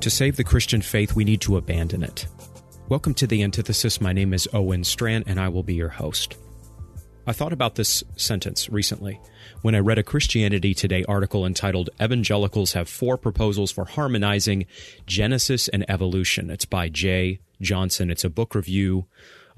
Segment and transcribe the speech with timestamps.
[0.00, 2.26] To save the Christian faith, we need to abandon it.
[2.88, 4.00] Welcome to The Antithesis.
[4.00, 6.38] My name is Owen Strachan, and I will be your host.
[7.26, 9.20] I thought about this sentence recently
[9.60, 14.64] when I read a Christianity Today article entitled Evangelicals Have Four Proposals for Harmonizing
[15.04, 16.48] Genesis and Evolution.
[16.48, 18.10] It's by Jay Johnson.
[18.10, 19.06] It's a book review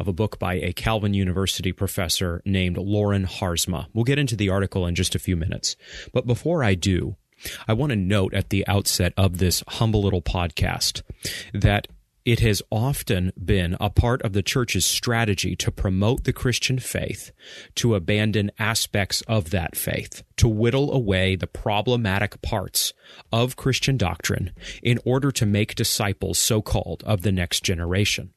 [0.00, 3.86] of a book by a Calvin University professor named Loren Haarsma.
[3.94, 5.77] We'll get into the article in just a few minutes.
[6.12, 7.16] But before I do,
[7.66, 11.02] I want to note at the outset of this humble little podcast
[11.52, 11.88] that
[12.24, 17.32] it has often been a part of the church's strategy to promote the Christian faith,
[17.76, 22.92] to abandon aspects of that faith, to whittle away the problematic parts
[23.32, 28.32] of Christian doctrine in order to make disciples, so called, of the next generation.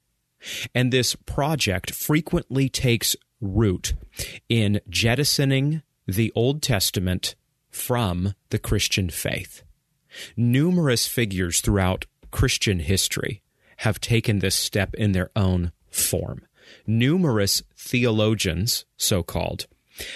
[0.74, 3.94] And this project frequently takes root
[4.50, 7.36] in jettisoning the Old Testament
[7.76, 9.62] from the Christian faith.
[10.38, 13.42] Numerous figures throughout Christian history
[13.78, 16.46] have taken this step in their own form.
[16.88, 19.68] Numerous theologians, so called,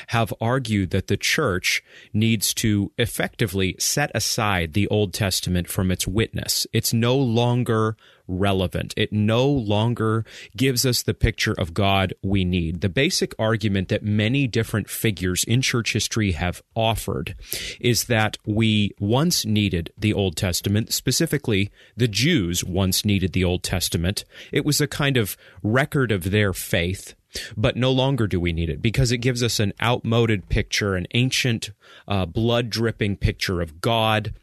[0.08, 6.08] have argued that the church needs to effectively set aside the Old Testament from its
[6.08, 6.68] witness.
[6.74, 7.96] It's no longer
[8.30, 8.94] relevant.
[8.96, 10.24] It no longer
[10.56, 12.82] gives us the picture of God we need.
[12.82, 17.36] The basic argument that many different figures in church history have offered
[17.80, 23.64] is that we once needed the Old Testament, specifically, the Jews once needed the Old
[23.64, 24.24] Testament.
[24.52, 27.16] It was a kind of record of their faith
[27.56, 31.08] but no longer do we need it because it gives us an outmoded picture, an
[31.14, 31.72] ancient,
[32.08, 34.34] uh, blood dripping picture of God.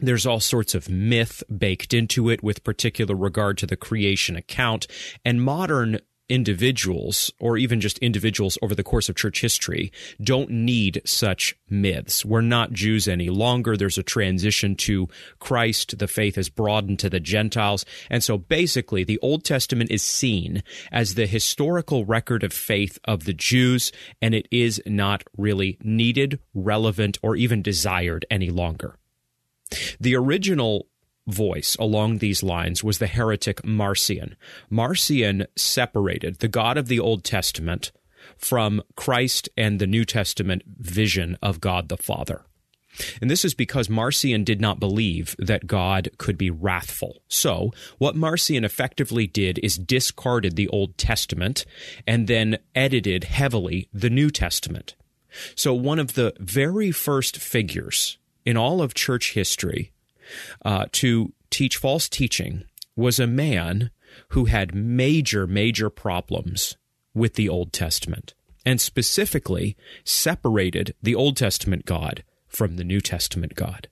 [0.00, 4.86] There's all sorts of myth baked into it with particular regard to the creation account.
[5.24, 9.90] And modern individuals, or even just individuals over the course of church history,
[10.22, 12.24] don't need such myths.
[12.24, 13.76] We're not Jews any longer.
[13.76, 15.08] There's a transition to
[15.38, 15.98] Christ.
[15.98, 17.84] The faith has broadened to the Gentiles.
[18.10, 20.62] And so basically, the Old Testament is seen
[20.92, 26.38] as the historical record of faith of the Jews, and it is not really needed,
[26.54, 28.96] relevant, or even desired any longer.
[30.00, 30.86] The original
[31.28, 34.36] voice along these lines was the heretic Marcion.
[34.70, 37.92] Marcion separated the God of the Old Testament
[38.36, 42.44] from Christ and the New Testament vision of God the Father.
[43.20, 47.22] And this is because Marcion did not believe that God could be wrathful.
[47.28, 51.64] So, what Marcion effectively did is discarded the Old Testament
[52.06, 54.96] and then edited heavily the New Testament.
[55.54, 59.92] So, one of the very first figures in all of church history
[60.64, 62.64] uh, to teach false teaching
[62.96, 63.90] was a man
[64.30, 66.76] who had major, major problems
[67.14, 68.34] with the Old Testament,
[68.64, 73.88] and specifically separated the Old Testament God from the New Testament God.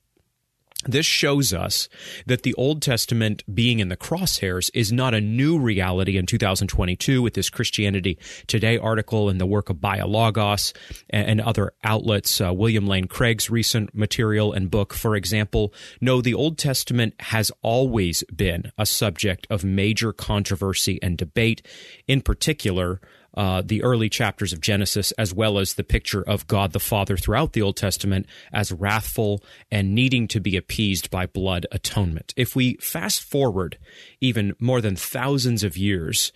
[0.86, 1.88] This shows us
[2.26, 7.22] that the Old Testament being in the crosshairs is not a new reality in 2022
[7.22, 10.72] with this Christianity Today article and the work of Biologos
[11.10, 12.40] and other outlets.
[12.40, 15.72] Uh, William Lane Craig's recent material and book, for example.
[16.00, 21.66] No, the Old Testament has always been a subject of major controversy and debate,
[22.06, 23.00] in particular
[23.36, 27.16] uh, the early chapters of Genesis, as well as the picture of God the Father
[27.16, 32.32] throughout the Old Testament as wrathful and needing to be appeased by blood atonement.
[32.36, 33.78] If we fast forward
[34.20, 36.32] even more than thousands of years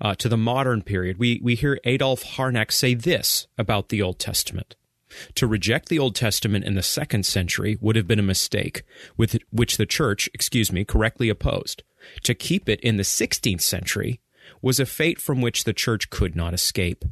[0.00, 4.18] uh, to the modern period, we, we hear Adolf Harnack say this about the Old
[4.18, 4.76] Testament.
[5.36, 8.82] To reject the Old Testament in the second century would have been a mistake,
[9.16, 11.82] with which the church, excuse me, correctly opposed.
[12.24, 14.20] To keep it in the 16th century
[14.62, 17.04] was a fate from which the church could not escape.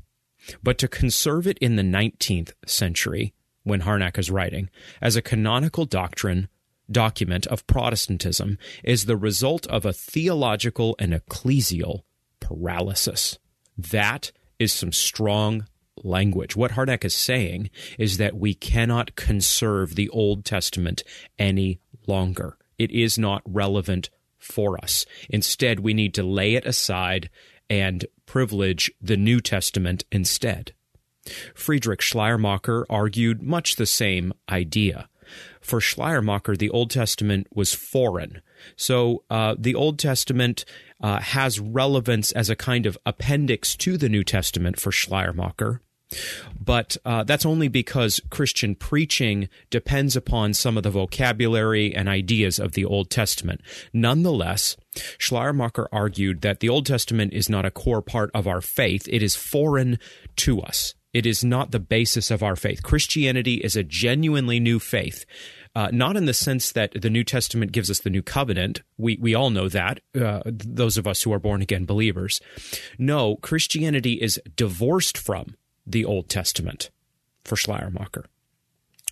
[0.62, 3.32] But to conserve it in the 19th century,
[3.62, 4.70] when Harnack is writing,
[5.00, 6.48] as a canonical doctrine
[6.90, 12.02] document of Protestantism is the result of a theological and ecclesial
[12.40, 13.38] paralysis.
[13.78, 15.66] That is some strong
[16.02, 16.56] language.
[16.56, 21.02] What Harnack is saying is that we cannot conserve the Old Testament
[21.38, 24.10] any longer It is not relevant
[24.42, 25.06] for us.
[25.30, 27.30] Instead, we need to lay it aside
[27.70, 30.72] and privilege the New Testament instead.
[31.54, 35.08] Friedrich Schleiermacher argued much the same idea.
[35.60, 38.42] For Schleiermacher, the Old Testament was foreign.
[38.76, 40.64] So uh, the Old Testament
[41.00, 45.80] uh, has relevance as a kind of appendix to the New Testament for Schleiermacher.
[46.58, 52.58] But uh, that's only because Christian preaching depends upon some of the vocabulary and ideas
[52.58, 53.60] of the Old Testament.
[53.92, 54.76] Nonetheless,
[55.18, 59.22] Schleiermacher argued that the Old Testament is not a core part of our faith, it
[59.22, 59.98] is foreign
[60.36, 60.94] to us.
[61.12, 62.82] It is not the basis of our faith.
[62.82, 65.26] Christianity is a genuinely new faith.
[65.74, 68.82] Uh, not in the sense that the New Testament gives us the new covenant.
[68.98, 70.00] We we all know that.
[70.14, 72.40] Uh, those of us who are born again believers.
[72.98, 75.56] No, Christianity is divorced from
[75.86, 76.90] the Old Testament
[77.44, 78.26] for Schleiermacher.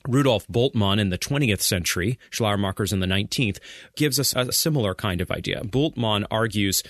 [0.08, 3.58] Rudolf Bultmann in the 20th century, Schleiermacher's in the 19th,
[3.96, 5.60] gives us a similar kind of idea.
[5.62, 6.82] Bultmann argues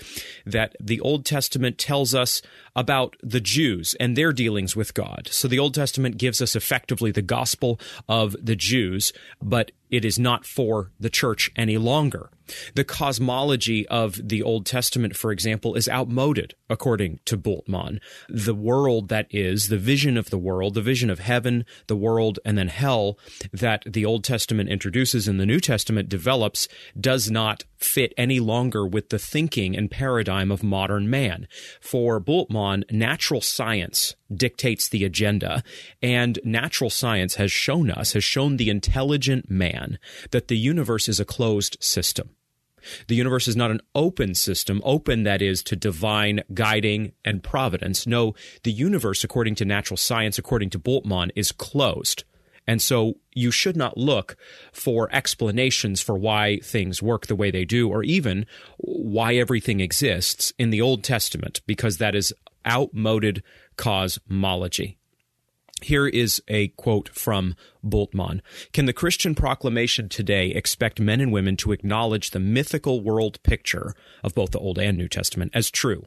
[0.45, 2.41] that the Old Testament tells us
[2.75, 5.27] about the Jews and their dealings with God.
[5.31, 10.17] So the Old Testament gives us effectively the gospel of the Jews, but it is
[10.17, 12.29] not for the church any longer.
[12.75, 17.99] The cosmology of the Old Testament, for example, is outmoded, according to Bultmann.
[18.29, 22.39] The world that is, the vision of the world, the vision of heaven, the world,
[22.45, 23.19] and then hell
[23.51, 26.67] that the Old Testament introduces and the New Testament develops
[26.99, 31.47] does not fit any longer with the thinking and paradigm of modern man.
[31.79, 35.63] For Bultmann, natural science dictates the agenda,
[36.01, 39.99] and natural science has shown us, has shown the intelligent man
[40.31, 42.29] that the universe is a closed system.
[43.07, 48.07] The universe is not an open system, open that is to divine guiding and providence.
[48.07, 48.33] No,
[48.63, 52.23] the universe, according to natural science, according to Bultmann, is closed.
[52.71, 54.37] And so you should not look
[54.71, 58.45] for explanations for why things work the way they do, or even
[58.77, 62.33] why everything exists in the Old Testament, because that is
[62.65, 63.43] outmoded
[63.75, 64.97] cosmology.
[65.81, 68.41] Here is a quote from Bultmann.
[68.71, 73.95] Can the Christian proclamation today expect men and women to acknowledge the mythical world picture
[74.23, 76.05] of both the Old and New Testament as true?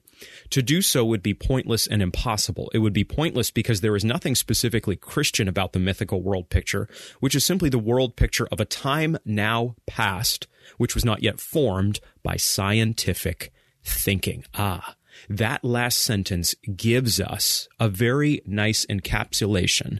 [0.50, 2.70] To do so would be pointless and impossible.
[2.72, 6.88] It would be pointless because there is nothing specifically Christian about the mythical world picture,
[7.18, 11.40] which is simply the world picture of a time now past, which was not yet
[11.40, 14.44] formed by scientific thinking.
[14.54, 14.94] Ah,
[15.28, 19.98] that last sentence gives us a very nice encapsulation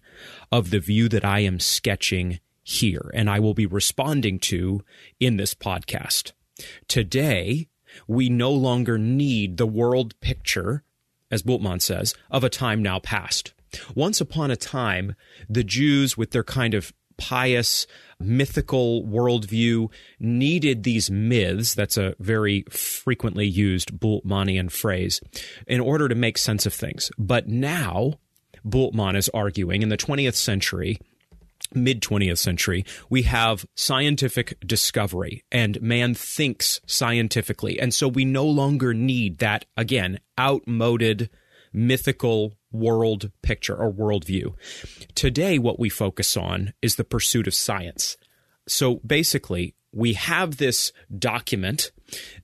[0.50, 4.82] of the view that I am sketching here and I will be responding to
[5.21, 6.32] in this podcast.
[6.88, 7.69] Today,
[8.06, 10.82] we no longer need the world picture,
[11.31, 13.53] as Bultmann says, of a time now past.
[13.94, 15.15] Once upon a time,
[15.49, 17.87] the Jews, with their kind of pious,
[18.25, 25.21] mythical worldview needed these myths, that's a very frequently used Bultmannian phrase,
[25.67, 27.11] in order to make sense of things.
[27.19, 28.15] But now,
[28.67, 30.99] Bultmann is arguing in the 20th century,
[31.75, 37.79] mid 20th century, we have scientific discovery and man thinks scientifically.
[37.81, 41.31] And so we no longer need that, again, outmoded
[41.75, 44.55] mythical world picture or worldview.
[45.15, 48.17] Today, what we focus on is the pursuit of science.
[48.67, 51.93] So basically, we have this document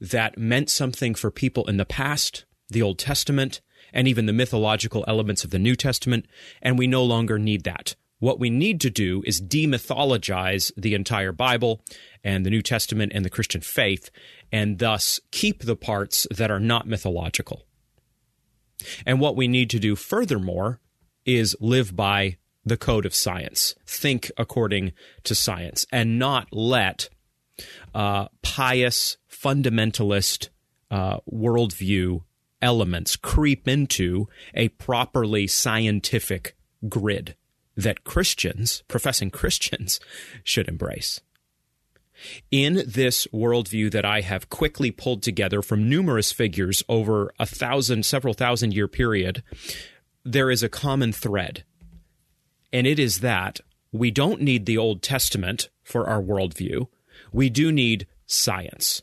[0.01, 3.61] that meant something for people in the past, the Old Testament,
[3.93, 6.27] and even the mythological elements of the New Testament,
[6.63, 7.97] and we no longer need that.
[8.21, 11.83] What we need to do is demythologize the entire Bible
[12.23, 14.11] and the New Testament and the Christian faith,
[14.53, 17.65] and thus keep the parts that are not mythological.
[19.07, 20.81] And what we need to do furthermore
[21.25, 24.93] is live by the code of science, think according
[25.25, 27.09] to science, and not let
[27.95, 30.49] uh, pious, fundamentalist
[30.91, 32.23] uh, worldview
[32.63, 36.57] elements creep into a properly scientific
[36.89, 37.35] grid
[37.77, 40.01] that Christians, professing Christians,
[40.45, 41.21] should embrace.
[42.51, 48.05] In this worldview that I have quickly pulled together from numerous figures over a thousand,
[48.05, 49.43] several thousand year period,
[50.25, 51.65] there is a common thread.
[52.73, 53.61] And it is that
[53.93, 56.87] we don't need the Old Testament for our worldview.
[57.33, 59.03] We do need science.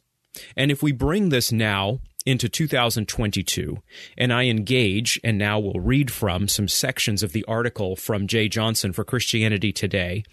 [0.55, 3.81] And if we bring this now into 2022,
[4.17, 8.49] and I engage and now will read from some sections of the article from Jay
[8.49, 10.25] Johnson for Christianity Today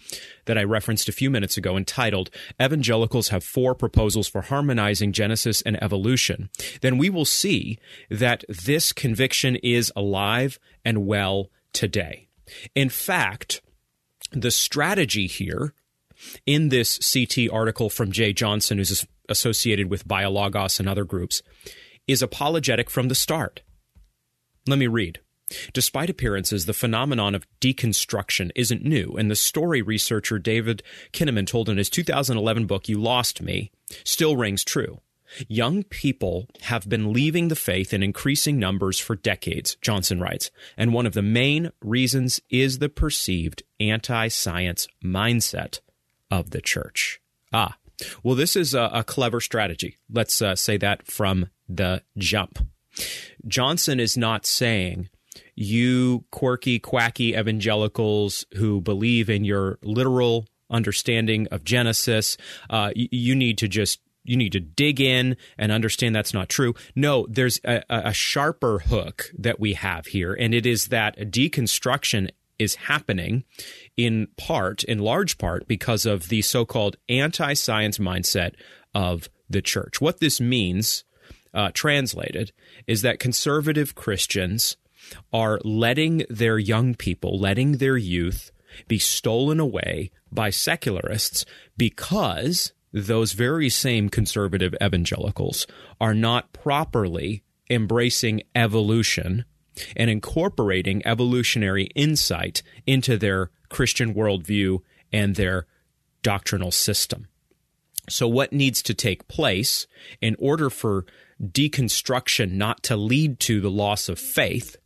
[0.43, 2.29] that I referenced a few minutes ago entitled
[2.61, 6.49] Evangelicals Have Four Proposals for Harmonizing Genesis and Evolution,
[6.81, 12.27] then we will see that this conviction is alive and well today.
[12.75, 13.61] In fact,
[14.33, 15.73] the strategy here
[16.45, 21.41] in this CT article from Jay Johnson, who's associated with Biologos and other groups,
[22.07, 23.61] is apologetic from the start.
[24.67, 25.19] Let me read.
[25.73, 30.81] Despite appearances, the phenomenon of deconstruction isn't new, and the story researcher David
[31.13, 33.71] Kinnaman told in his 2011 book, You Lost Me,
[34.03, 35.01] still rings true.
[35.47, 40.93] Young people have been leaving the faith in increasing numbers for decades, Johnson writes, and
[40.93, 45.79] one of the main reasons is the perceived anti science mindset
[46.31, 47.19] of the church.
[47.51, 47.77] Ah,
[48.23, 49.97] well, this is a, a clever strategy.
[50.11, 52.59] Let's uh, say that from the jump.
[53.47, 55.09] Johnson is not saying
[55.55, 62.37] you quirky, quacky evangelicals who believe in your literal understanding of Genesis,
[62.69, 66.49] uh, you, you need to just you need to dig in and understand that's not
[66.49, 66.73] true.
[66.95, 72.31] No, there's a, a, sharper hook that we have here, and it is that deconstruction
[72.57, 73.43] is happening
[73.95, 78.55] in part, in large part, because of the so called anti science mindset
[78.95, 80.01] of the church.
[80.01, 81.03] What this means,
[81.55, 82.51] uh, translated,
[82.85, 84.77] is that conservative Christians
[85.33, 88.51] are letting their young people, letting their youth
[88.87, 91.45] be stolen away by secularists
[91.77, 95.65] because those very same conservative evangelicals
[95.99, 99.45] are not properly embracing evolution
[99.95, 104.79] and incorporating evolutionary insight into their Christian worldview
[105.11, 105.65] and their
[106.21, 107.27] doctrinal system.
[108.07, 109.87] So, what needs to take place
[110.21, 111.05] in order for
[111.41, 114.77] deconstruction not to lead to the loss of faith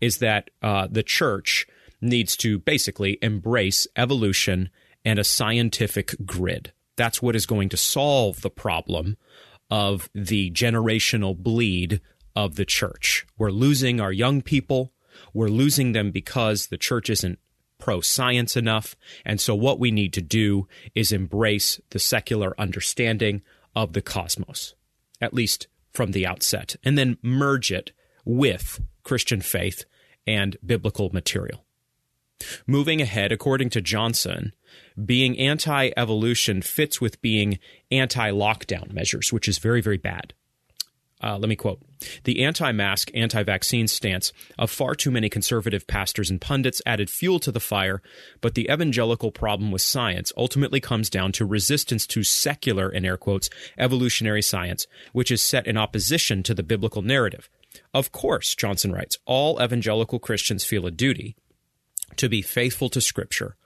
[0.00, 1.66] is that uh, the church
[2.00, 4.70] needs to basically embrace evolution
[5.04, 6.72] and a scientific grid.
[6.96, 9.16] That's what is going to solve the problem
[9.70, 12.00] of the generational bleed
[12.34, 13.26] of the church.
[13.38, 14.92] We're losing our young people.
[15.32, 17.38] We're losing them because the church isn't
[17.78, 18.96] pro science enough.
[19.24, 23.42] And so, what we need to do is embrace the secular understanding
[23.74, 24.74] of the cosmos,
[25.20, 27.92] at least from the outset, and then merge it
[28.24, 29.84] with Christian faith
[30.26, 31.64] and biblical material.
[32.66, 34.54] Moving ahead, according to Johnson,
[35.04, 37.58] being anti evolution fits with being
[37.90, 40.32] anti lockdown measures, which is very, very bad.
[41.22, 41.80] Uh, let me quote
[42.24, 47.10] The anti mask, anti vaccine stance of far too many conservative pastors and pundits added
[47.10, 48.02] fuel to the fire,
[48.40, 53.16] but the evangelical problem with science ultimately comes down to resistance to secular, in air
[53.16, 57.50] quotes, evolutionary science, which is set in opposition to the biblical narrative.
[57.92, 61.36] Of course, Johnson writes, all evangelical Christians feel a duty
[62.16, 63.56] to be faithful to Scripture.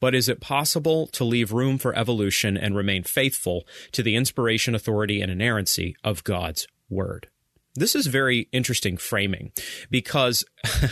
[0.00, 4.74] But is it possible to leave room for evolution and remain faithful to the inspiration,
[4.74, 7.28] authority, and inerrancy of God's Word?
[7.74, 9.52] This is very interesting framing
[9.90, 10.44] because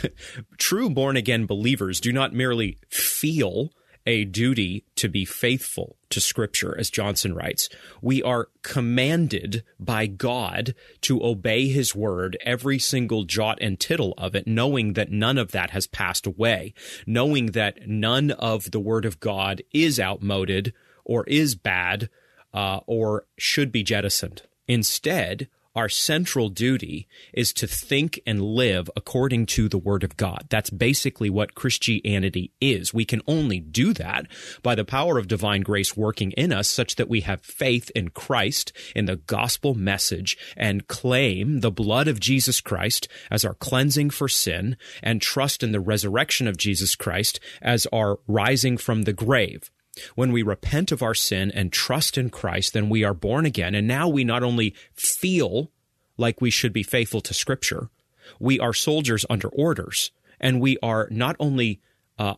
[0.59, 3.71] true born again believers do not merely feel
[4.07, 7.69] a duty to be faithful to Scripture, as Johnson writes.
[8.01, 14.35] We are commanded by God to obey His word, every single jot and tittle of
[14.35, 16.75] it, knowing that none of that has passed away,
[17.07, 20.73] knowing that none of the word of God is outmoded
[21.05, 22.09] or is bad
[22.55, 24.43] uh, or should be jettisoned.
[24.67, 30.47] Instead, our central duty is to think and live according to the Word of God.
[30.49, 32.93] That's basically what Christianity is.
[32.93, 34.27] We can only do that
[34.63, 38.11] by the power of divine grace working in us such that we have faith in
[38.11, 44.11] Christ, in the gospel message, and claim the blood of Jesus Christ as our cleansing
[44.11, 49.13] for sin, and trust in the resurrection of Jesus Christ as our rising from the
[49.13, 49.71] grave.
[50.15, 53.75] When we repent of our sin and trust in Christ, then we are born again.
[53.75, 55.71] And now we not only feel
[56.17, 57.91] like we should be faithful to Scripture,
[58.39, 60.11] we are soldiers under orders.
[60.41, 61.81] And we are not only
[62.19, 62.35] uh,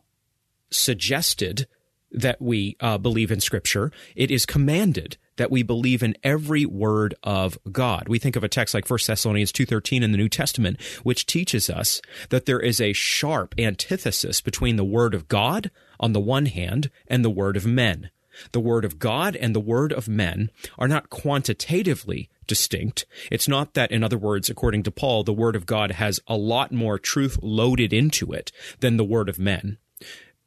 [0.71, 1.67] suggested
[2.11, 7.17] that we uh, believe in Scripture, it is commanded that we believe in every word
[7.25, 8.07] of God.
[8.07, 11.69] We think of a text like 1 Thessalonians 2:13 in the New Testament which teaches
[11.69, 16.47] us that there is a sharp antithesis between the word of God on the one
[16.47, 18.11] hand and the word of men.
[18.53, 23.05] The word of God and the word of men are not quantitatively distinct.
[23.29, 26.37] It's not that, in other words, according to Paul, the word of God has a
[26.37, 29.79] lot more truth loaded into it than the word of men.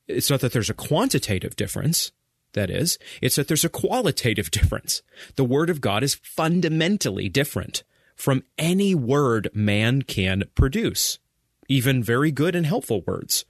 [0.08, 2.14] It's not that there's a quantitative difference
[2.56, 2.98] that is.
[3.22, 5.02] It's that there's a qualitative difference.
[5.36, 7.84] The Word of God is fundamentally different
[8.16, 11.20] from any word man can produce,
[11.68, 13.46] even very good and helpful words.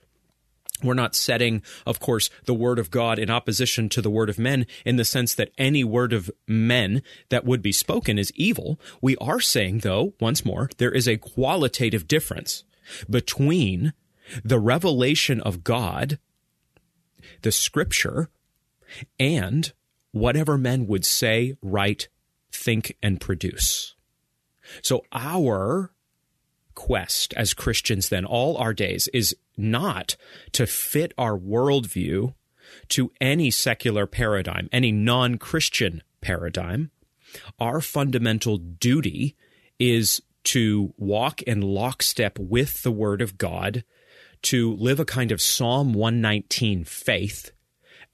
[0.84, 4.38] We're not setting, of course, the word of God in opposition to the word of
[4.38, 8.78] men in the sense that any word of men that would be spoken is evil.
[9.02, 12.66] We are saying, though, once more, there is a qualitative difference
[13.10, 13.94] between
[14.44, 16.20] the revelation of God,
[17.42, 18.30] the scripture,
[19.20, 19.72] and
[20.12, 22.08] whatever men would say, write,
[22.52, 23.96] think, and produce.
[24.82, 25.92] So our
[26.74, 30.16] quest as Christians, then, all our days, is not
[30.52, 32.34] to fit our worldview
[32.90, 36.92] to any secular paradigm, any non Christian paradigm.
[37.60, 39.36] Our fundamental duty
[39.80, 43.84] is to walk in lockstep with the Word of God,
[44.44, 47.52] to live a kind of Psalm 119 faith,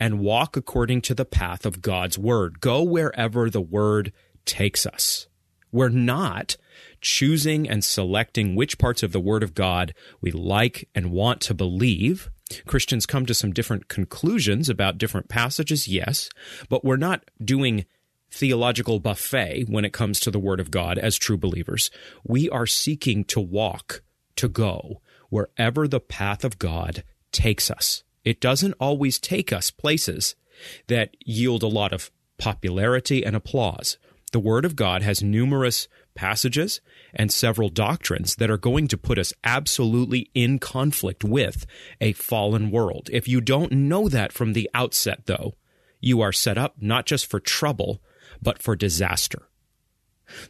[0.02, 2.60] and walk according to the path of God's Word.
[2.60, 4.12] Go wherever the Word
[4.46, 5.28] takes us.
[5.72, 6.58] We're not
[7.02, 11.54] choosing and selecting which parts of the Word of God we like and want to
[11.54, 12.32] believe.
[12.66, 16.30] Christians come to some different conclusions about different passages, yes,
[16.68, 17.86] but we're not doing
[18.32, 21.92] theological buffet when it comes to the Word of God as true believers.
[22.24, 24.02] We are seeking to walk,
[24.38, 28.04] to go, wherever the path of God takes us.
[28.24, 30.36] It doesn't always take us places
[30.88, 33.98] that yield a lot of popularity and applause.
[34.32, 36.82] The Word of God has numerous passages
[37.14, 41.66] and several doctrines that are going to put us absolutely in conflict with
[42.00, 43.10] a fallen world.
[43.12, 45.56] If you don't know that from the outset, though,
[46.00, 48.02] you are set up not just for trouble,
[48.42, 49.50] but for disaster.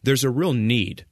[0.03, 1.05] There's a real need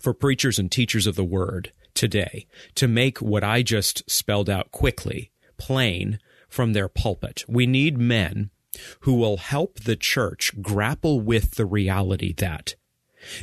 [0.00, 4.72] for preachers and teachers of the word today to make what I just spelled out
[4.72, 6.18] quickly plain
[6.48, 7.44] from their pulpit.
[7.48, 8.50] We need men
[9.00, 12.74] who will help the church grapple with the reality that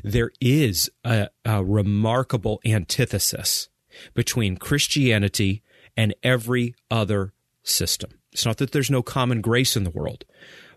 [0.04, 3.70] there is a, a remarkable antithesis
[4.14, 5.64] between Christianity
[5.98, 8.12] and every other system.
[8.32, 10.26] It's not that there's no common grace in the world,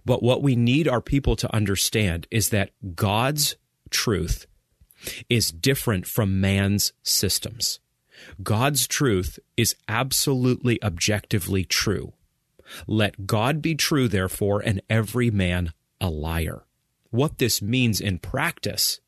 [0.05, 3.57] but what we need our people to understand is that God's
[3.91, 4.47] truth
[5.29, 7.81] is different from man's systems.
[8.43, 12.13] God's truth is absolutely objectively true.
[12.87, 16.65] Let God be true, therefore, and every man a liar.
[17.11, 19.01] What this means in practice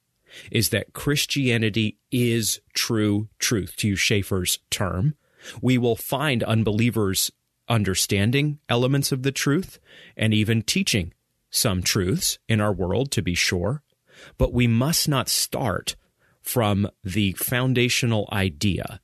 [0.50, 5.16] is that Christianity is true truth, to use Schaeffer's term.
[5.60, 7.30] We will find unbelievers
[7.68, 9.78] understanding elements of the truth
[10.16, 11.12] and even teaching
[11.50, 13.82] some truths in our world, to be sure.
[14.38, 15.96] But we must not start
[16.46, 19.00] from the foundational idea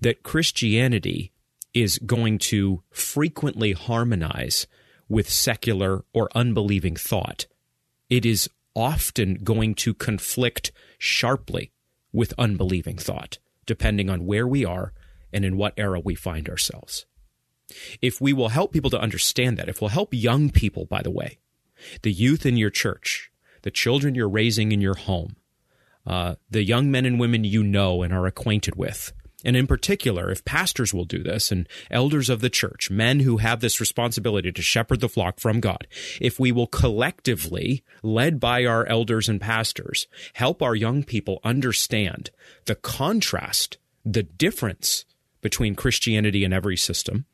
[0.00, 1.32] that Christianity
[1.74, 4.68] is going to frequently harmonize
[5.08, 7.46] with secular or unbelieving thought.
[8.08, 11.72] It is often going to conflict sharply
[12.12, 14.92] with unbelieving thought, depending on where we are
[15.32, 17.06] and in what era we find ourselves.
[18.00, 21.10] If we will help people to understand that, if we'll help young people, by the
[21.10, 21.38] way,
[22.02, 25.34] the youth in your church, the children you're raising in your home,
[26.06, 29.12] uh, the young men and women you know and are acquainted with,
[29.44, 33.36] and in particular, if pastors will do this and elders of the church, men who
[33.36, 35.86] have this responsibility to shepherd the flock from God,
[36.20, 42.30] if we will collectively, led by our elders and pastors, help our young people understand
[42.64, 45.04] the contrast, the difference
[45.42, 47.26] between Christianity and every system,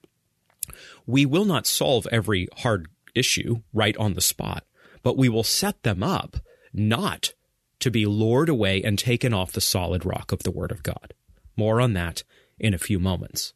[1.06, 4.64] we will not solve every hard issue right on the spot,
[5.04, 6.38] but we will set them up
[6.72, 7.34] not
[7.80, 11.14] to be lured away and taken off the solid rock of the Word of God.
[11.56, 12.22] More on that
[12.58, 13.52] in a few moments.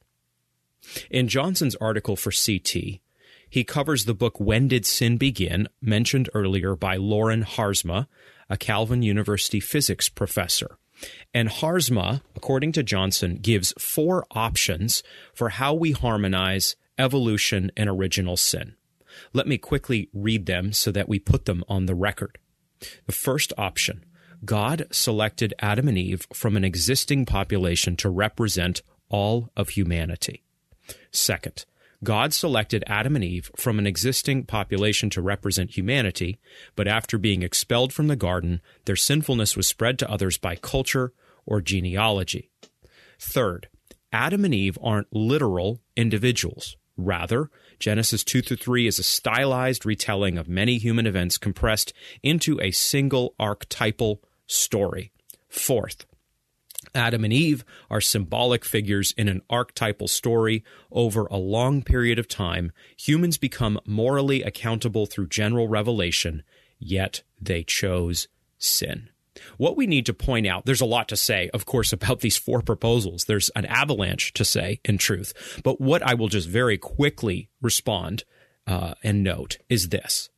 [1.10, 3.00] In Johnson's article for CT,
[3.48, 8.06] he covers the book When Did Sin Begin, mentioned earlier by Loren Haarsma,
[8.50, 10.76] a Calvin University physics professor.
[11.32, 15.02] And Haarsma, according to Johnson, gives four options
[15.34, 18.74] for how we harmonize evolution and original sin.
[19.32, 22.38] Let me quickly read them so that we put them on the record.
[23.06, 24.04] The first option
[24.44, 30.42] God selected Adam and Eve from an existing population to represent all of humanity.
[31.11, 31.64] Second,
[32.02, 36.38] God selected Adam and Eve from an existing population to represent humanity,
[36.76, 41.12] but after being expelled from the garden, their sinfulness was spread to others by culture
[41.46, 42.50] or genealogy.
[43.18, 43.68] Third,
[44.12, 46.76] Adam and Eve aren't literal individuals.
[46.96, 52.61] Rather, Genesis 2 through 3 is a stylized retelling of many human events compressed into
[52.61, 55.12] a single archetypal story.
[55.48, 56.07] Fourth,
[56.94, 60.64] Adam and Eve are symbolic figures in an archetypal story.
[60.90, 66.42] Over a long period of time, humans become morally accountable through general revelation,
[66.78, 68.28] yet they chose
[68.59, 69.11] sin.
[69.57, 72.37] What we need to point out, there's a lot to say, of course, about these
[72.37, 73.24] four proposals.
[73.24, 75.61] There's an avalanche to say, in truth.
[75.64, 78.24] But what I will just very quickly respond
[78.66, 80.30] uh, and note is this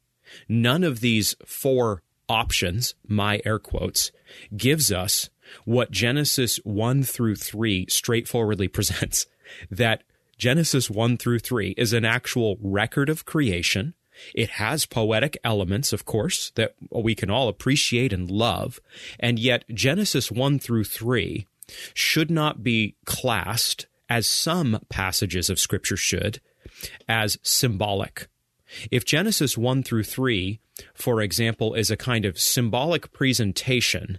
[0.48, 4.12] none of these four options, my air quotes,
[4.56, 5.30] gives us
[5.64, 9.26] what Genesis 1 through 3 straightforwardly presents
[9.70, 10.02] that
[10.38, 13.94] Genesis 1 through 3 is an actual record of creation
[14.34, 18.80] It has poetic elements, of course, that we can all appreciate and love.
[19.18, 21.46] And yet, Genesis 1 through 3
[21.94, 26.40] should not be classed, as some passages of Scripture should,
[27.08, 28.28] as symbolic.
[28.90, 30.60] If Genesis 1 through 3,
[30.94, 34.18] for example, is a kind of symbolic presentation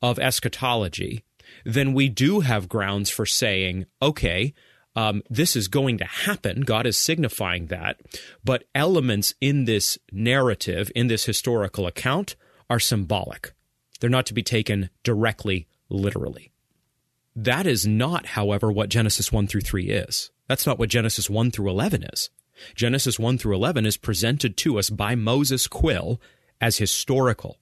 [0.00, 1.24] of eschatology,
[1.64, 4.54] then we do have grounds for saying, okay,
[4.94, 6.62] um, this is going to happen.
[6.62, 8.00] God is signifying that.
[8.44, 12.36] But elements in this narrative, in this historical account,
[12.68, 13.52] are symbolic.
[14.00, 16.52] They're not to be taken directly, literally.
[17.34, 20.30] That is not, however, what Genesis 1 through 3 is.
[20.48, 22.28] That's not what Genesis 1 through 11 is.
[22.74, 26.20] Genesis 1 through 11 is presented to us by Moses Quill
[26.60, 27.58] as historical.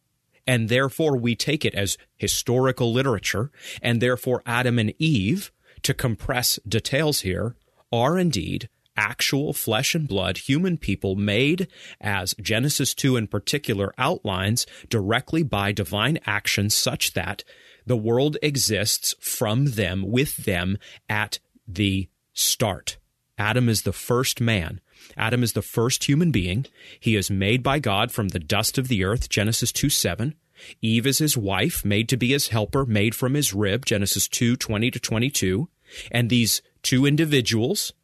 [0.47, 3.51] And therefore, we take it as historical literature,
[3.83, 7.57] and therefore, Adam and Eve to compress details here,
[7.93, 11.69] are indeed actual flesh and blood human people made,
[12.01, 17.43] as Genesis 2 in particular outlines, directly by divine action, such that
[17.87, 20.77] the world exists from them, with them
[21.09, 22.99] at the start.
[23.41, 24.83] Adam is the first man.
[25.17, 26.67] Adam is the first human being.
[27.01, 30.35] He is made by God from the dust of the earth, Genesis 2 7.
[30.83, 34.57] Eve is his wife, made to be his helper, made from his rib, Genesis 2
[34.57, 35.69] 20 to 22.
[36.13, 37.95] And these two individuals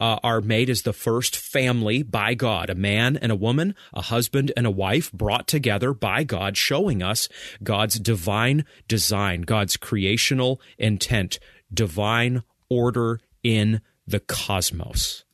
[0.00, 4.00] uh, are made as the first family by God, a man and a woman, a
[4.00, 7.28] husband and a wife brought together by God, showing us
[7.62, 11.38] God's divine design, God's creational intent,
[11.74, 15.24] divine order in the cosmos.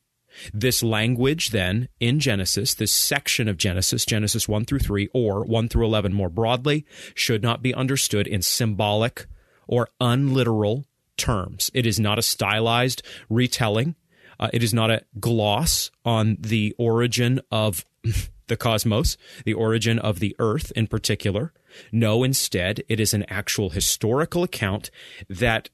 [0.53, 5.69] This language, then, in Genesis, this section of Genesis, Genesis 1 through 3, or 1
[5.69, 6.85] through 11 more broadly,
[7.15, 9.27] should not be understood in symbolic
[9.69, 11.71] or unliteral terms.
[11.73, 13.95] It is not a stylized retelling.
[14.41, 17.85] Uh, it is not a gloss on the origin of
[18.49, 21.53] the cosmos, the origin of the earth in particular.
[21.93, 24.91] No, instead, it is an actual historical account
[25.29, 25.71] that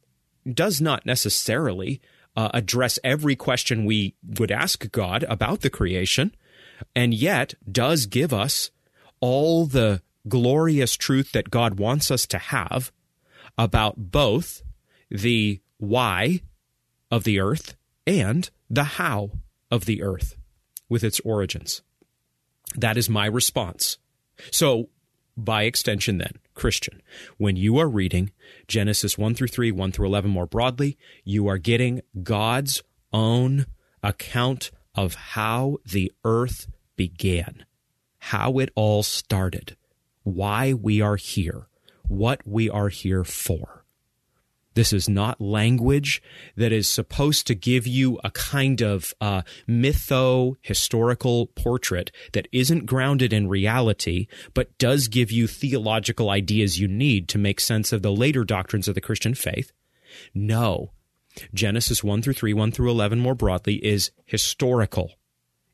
[0.50, 2.00] does not necessarily
[2.36, 6.34] uh, address every question we would ask God about the creation,
[6.94, 8.70] and yet does give us
[9.20, 12.92] all the glorious truth that God wants us to have
[13.58, 14.62] about both
[15.10, 16.40] the why
[17.10, 19.30] of the earth and the how
[19.70, 20.36] of the earth
[20.88, 21.82] with its origins.
[22.76, 23.98] That is my response.
[24.50, 24.88] So,
[25.36, 27.00] by extension, then, Christian,
[27.38, 28.32] when you are reading
[28.68, 32.82] Genesis 1 through 3, 1 through 11 more broadly, you are getting God's
[33.14, 33.64] own
[34.02, 37.64] account of how the earth began,
[38.18, 39.74] how it all started,
[40.22, 41.68] why we are here,
[42.08, 43.79] what we are here for.
[44.74, 46.22] This is not language
[46.56, 52.86] that is supposed to give you a kind of uh, mytho historical portrait that isn't
[52.86, 58.02] grounded in reality, but does give you theological ideas you need to make sense of
[58.02, 59.72] the later doctrines of the Christian faith.
[60.34, 60.92] No.
[61.52, 65.12] Genesis 1 through 3, 1 through 11 more broadly is historical.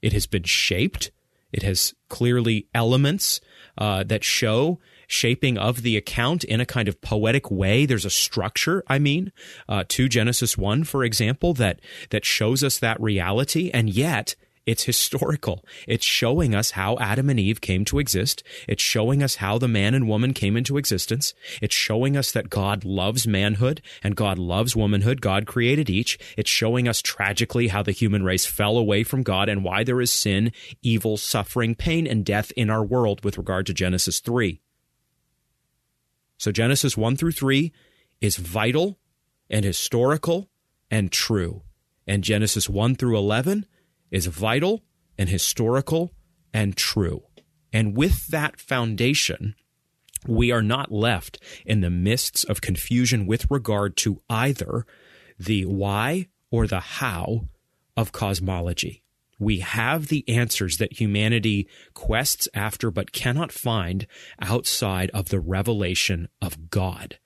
[0.01, 1.11] It has been shaped.
[1.53, 3.41] It has clearly elements
[3.79, 7.87] uh, that show shaping of the account in a kind of poetic way.
[7.87, 9.33] There's a structure, I mean,
[9.69, 13.71] uh, to Genesis 1, for example, that, that shows us that reality.
[13.73, 14.35] And yet,
[14.67, 15.65] it's historical.
[15.87, 18.43] It's showing us how Adam and Eve came to exist.
[18.67, 21.35] It's showing us how the man and woman came into existence.
[21.63, 25.21] It's showing us that God loves manhood and God loves womanhood.
[25.21, 26.19] God created each.
[26.37, 30.01] It's showing us tragically how the human race fell away from God and why there
[30.01, 30.51] is sin,
[30.83, 34.61] evil, suffering, pain, and death in our world with regard to Genesis 3.
[36.39, 37.73] So Genesis 1 through 3
[38.21, 38.99] is vital
[39.49, 40.49] and historical
[40.91, 41.63] and true.
[42.07, 43.67] And Genesis 1 through 11
[44.11, 44.83] is vital
[45.19, 46.13] and historical
[46.53, 47.23] and true.
[47.73, 49.55] And with that foundation,
[50.27, 54.87] we are not left in the mists of confusion with regard to either
[55.39, 57.49] the why or the how
[57.97, 59.03] of cosmology.
[59.39, 64.07] We have the answers that humanity quests after but cannot find
[64.41, 67.19] outside of the revelation of God.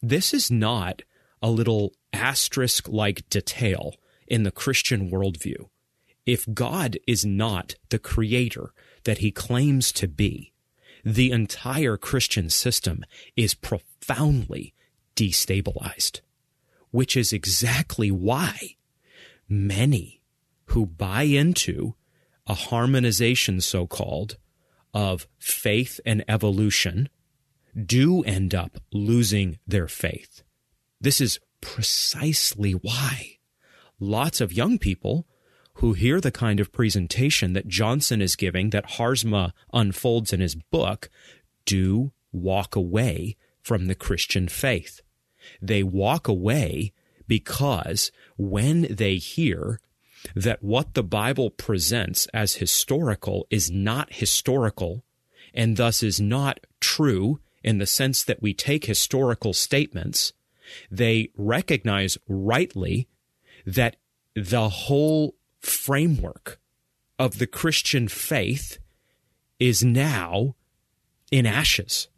[0.00, 1.02] This is not
[1.42, 5.68] a little asterisk like detail in the Christian worldview.
[6.24, 8.72] If God is not the creator
[9.04, 10.52] that he claims to be,
[11.04, 13.04] the entire Christian system
[13.36, 14.74] is profoundly
[15.16, 16.20] destabilized,
[16.90, 18.76] which is exactly why
[19.48, 20.17] many
[20.68, 21.94] who buy into
[22.46, 24.36] a harmonization, so called,
[24.94, 27.08] of faith and evolution
[27.86, 30.42] do end up losing their faith.
[31.00, 33.38] This is precisely why
[34.00, 35.26] lots of young people
[35.74, 40.56] who hear the kind of presentation that Johnson is giving, that Haarsma unfolds in his
[40.56, 41.08] book,
[41.64, 45.00] do walk away from the Christian faith.
[45.62, 46.92] They walk away
[47.28, 49.80] because when they hear
[50.34, 55.04] that what the Bible presents as historical is not historical
[55.54, 60.32] and thus is not true in the sense that we take historical statements,
[60.90, 63.08] they recognize rightly
[63.66, 63.96] that
[64.34, 66.58] the whole framework
[67.18, 68.78] of the Christian faith
[69.58, 70.54] is now
[71.30, 72.08] in ashes.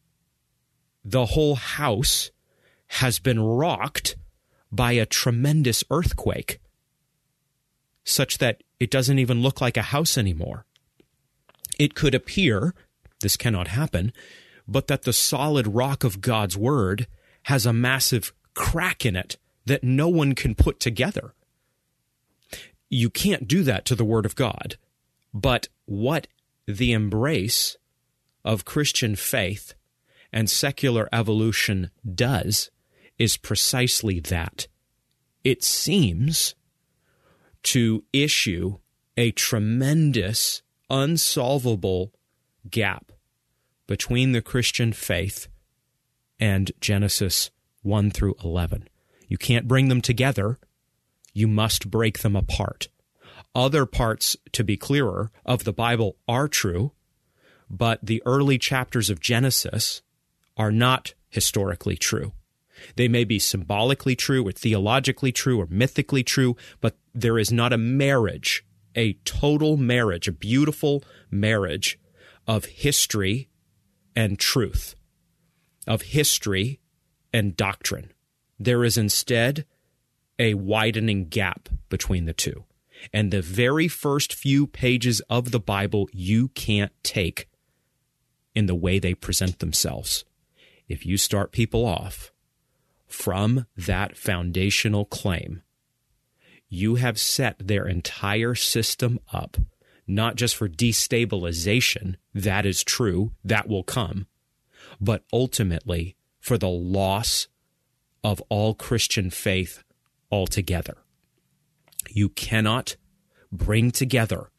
[1.05, 2.31] The whole house
[2.89, 4.17] has been rocked
[4.71, 6.61] by a tremendous earthquake,
[8.05, 10.65] such that it doesn't even look like a house anymore.
[11.79, 12.75] It could appear,
[13.21, 14.13] this cannot happen,
[14.67, 17.07] but that the solid rock of God's word
[17.45, 19.37] has a massive crack in it
[19.67, 21.35] that no one can put together.
[22.89, 24.77] You can't do that to the word of God.
[25.33, 26.27] But what
[26.67, 27.77] the embrace
[28.45, 29.75] of Christian faith
[30.33, 32.71] and secular evolution does
[33.19, 34.67] is precisely that.
[35.45, 36.55] It seems
[37.63, 38.79] to issue
[39.17, 42.13] a tremendous, unsolvable
[42.71, 43.13] gap
[43.87, 45.49] between the Christian faith
[46.39, 47.51] and Genesis
[47.83, 48.89] 1 through 11.
[49.29, 50.59] You can't bring them together.
[51.33, 52.89] You must break them apart.
[53.55, 56.93] Other parts, to be clearer, of the Bible are true,
[57.69, 60.03] but the early chapters of Genesis
[60.57, 62.33] are not historically true.
[62.97, 67.73] They may be symbolically true or theologically true or mythically true, but there is not
[67.73, 68.65] a marriage,
[68.95, 71.99] a total marriage, a beautiful marriage
[72.47, 73.49] of history
[74.17, 74.95] and truth,
[75.87, 76.81] of history
[77.33, 78.13] and doctrine.
[78.59, 79.65] There is instead
[80.39, 82.65] a widening gap between the two.
[83.13, 87.49] And the very first few pages of the Bible you can't take
[88.55, 90.25] in the way they present themselves.
[90.89, 92.33] If you start people off
[93.13, 95.63] from that foundational claim,
[96.69, 99.57] you have set their entire system up
[100.11, 104.27] not just for destabilization, that is true, that will come,
[105.01, 107.47] but ultimately for the loss
[108.25, 109.85] of all Christian faith
[110.31, 110.99] altogether.
[112.11, 112.97] You cannot
[113.53, 114.51] bring together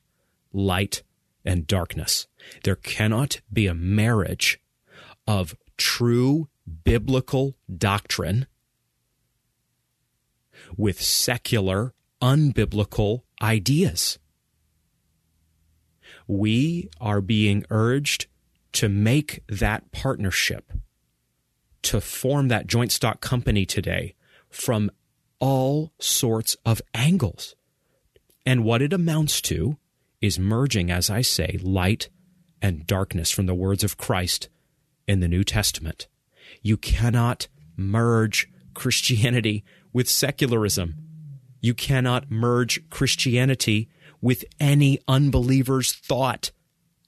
[0.53, 1.03] light
[1.43, 2.27] and darkness.
[2.63, 4.59] There cannot be a marriage
[5.27, 6.47] of true
[6.83, 8.47] biblical doctrine
[10.77, 14.19] with secular, unbiblical ideas
[16.31, 18.27] we are being urged
[18.71, 20.71] to make that partnership,
[21.81, 24.15] to form that joint stock company today
[24.49, 24.89] from
[25.39, 27.55] all sorts of angles.
[28.45, 29.77] And what it amounts to
[30.21, 32.07] is merging, as I say, light
[32.61, 34.47] and darkness from the words of Christ
[35.07, 36.07] in the New Testament.
[36.61, 40.95] You cannot merge Christianity with secularism.
[41.59, 43.89] You cannot merge Christianity
[44.21, 46.51] with any unbeliever's thought.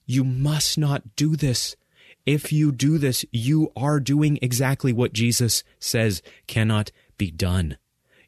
[0.06, 1.76] You must not do this.
[2.26, 7.76] If you do this, you are doing exactly what Jesus says cannot be done.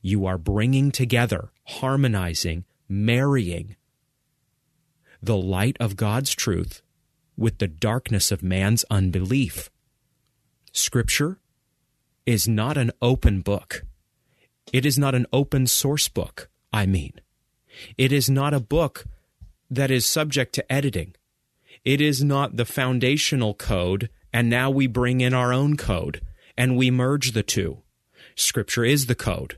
[0.02, 3.76] You are bringing together, harmonizing, marrying
[5.22, 6.82] the light of God's truth
[7.36, 9.70] with the darkness of man's unbelief.
[10.76, 11.38] Scripture
[12.26, 13.86] is not an open book.
[14.74, 17.14] It is not an open source book, I mean.
[17.96, 19.06] It is not a book
[19.70, 21.14] that is subject to editing.
[21.82, 26.20] It is not the foundational code, and now we bring in our own code
[26.58, 27.78] and we merge the two.
[28.34, 29.56] Scripture is the code.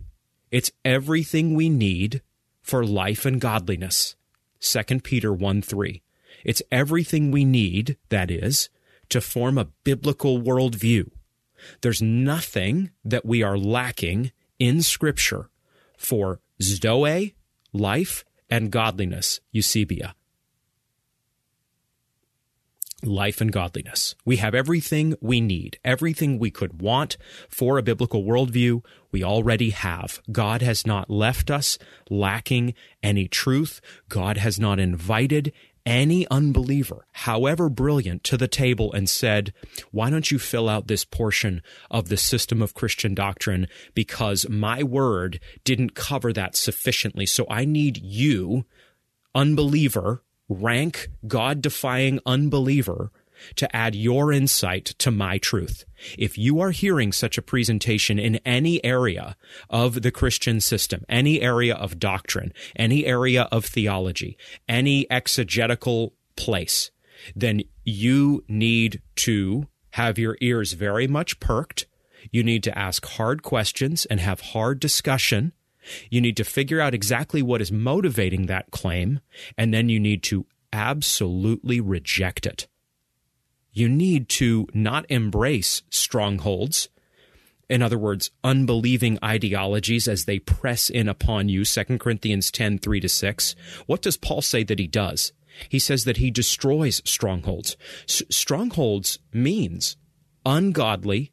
[0.52, 2.22] It's everything we need
[2.62, 4.14] for life and godliness.
[4.61, 6.00] 2 Peter 1 3.
[6.44, 8.68] It's everything we need, that is,
[9.11, 11.11] to form a biblical worldview.
[11.81, 15.51] There's nothing that we are lacking in Scripture
[15.97, 17.35] for Zoe
[17.73, 20.14] life and godliness, Eusebeia.
[23.05, 24.16] Life and godliness.
[24.25, 27.16] We have everything we need, everything we could want
[27.49, 30.21] for a biblical worldview, we already have.
[30.33, 31.79] God has not left us
[32.11, 33.81] lacking any truth.
[34.09, 35.53] God has not invited
[35.88, 39.55] any unbeliever, however brilliant, to the table and said,
[39.90, 43.66] Why don't you fill out this portion of the system of Christian doctrine?
[43.94, 47.24] Because my word didn't cover that sufficiently.
[47.24, 48.66] So I need you,
[49.35, 53.11] unbeliever, rank God defying unbeliever,
[53.57, 55.85] to add your insight to my truth.
[56.16, 59.37] If you are hearing such a presentation in any area
[59.68, 64.37] of the Christian system, any area of doctrine, any area of theology,
[64.68, 66.90] any exegetical place,
[67.35, 71.87] then you need to have your ears very much perked.
[72.31, 75.53] You need to ask hard questions and have hard discussion.
[76.11, 79.20] You need to figure out exactly what is motivating that claim,
[79.57, 82.68] and then you need to absolutely reject it.
[83.79, 86.88] You need to not embrace strongholds.
[87.69, 91.64] In other words, unbelieving ideologies as they press in upon you.
[91.64, 93.55] 2 Corinthians 10 3 to 6.
[93.87, 95.33] What does Paul say that he does?
[95.69, 97.77] He says that he destroys strongholds.
[98.09, 99.97] S- strongholds means
[100.47, 101.33] ungodly,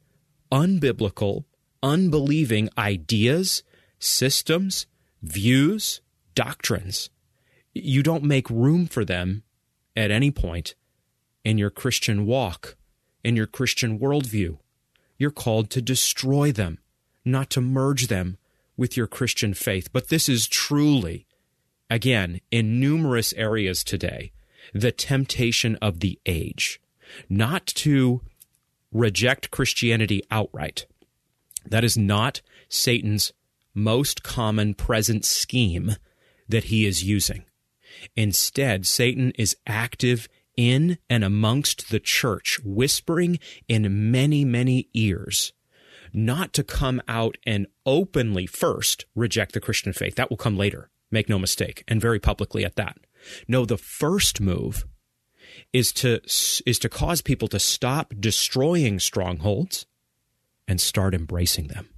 [0.52, 1.46] unbiblical,
[1.82, 3.64] unbelieving ideas,
[4.00, 4.88] systems,
[5.22, 6.02] views,
[6.34, 7.10] doctrines
[7.76, 9.44] you don't make room for them
[9.96, 10.76] at any point
[11.46, 12.76] in your Christian walk,
[13.24, 14.58] in your Christian worldview.
[15.18, 16.80] You're called to destroy them,
[17.24, 18.38] not to merge them
[18.76, 19.94] with your Christian faith.
[19.94, 21.26] But this is truly,
[21.90, 24.34] again, in numerous areas today,
[24.74, 26.82] the temptation of the age,
[27.30, 28.22] not to
[28.92, 30.88] reject Christianity outright.
[31.66, 33.32] That is not Satan's
[33.74, 35.96] most common present scheme
[36.50, 37.44] that he is using.
[38.16, 45.54] Instead, Satan is active in and amongst the church, whispering in many, many ears,
[46.13, 50.15] not to come out and openly first reject the Christian faith.
[50.15, 52.98] That will come later, make no mistake, and very publicly at that.
[53.48, 54.86] No, the first move
[55.74, 59.86] is to is to cause people to stop destroying strongholds
[60.68, 61.89] and start embracing them.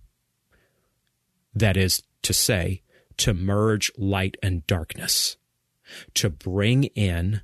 [1.53, 2.83] That is to say,
[3.17, 5.37] to merge light and darkness
[6.15, 7.41] to bring in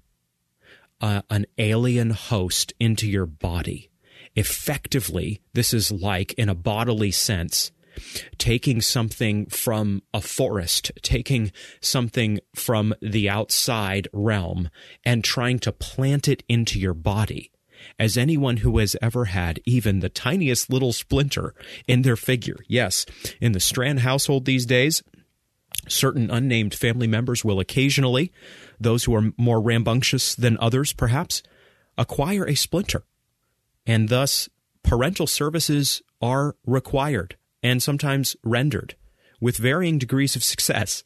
[1.03, 3.91] uh, an alien host into your body.
[4.35, 7.73] Effectively, this is like, in a bodily sense,
[8.37, 14.69] taking something from a forest, taking something from the outside realm,
[15.03, 17.51] and trying to plant it into your body.
[17.99, 21.53] As anyone who has ever had even the tiniest little splinter
[21.85, 23.05] in their figure, yes,
[23.41, 25.03] in the Strachan household these days,
[25.87, 28.31] Certain unnamed family members will occasionally,
[28.79, 31.43] those who are more rambunctious than others perhaps,
[31.97, 33.03] acquire a splinter.
[33.85, 34.49] And thus,
[34.83, 38.95] parental services are required and sometimes rendered
[39.41, 41.03] with varying degrees of success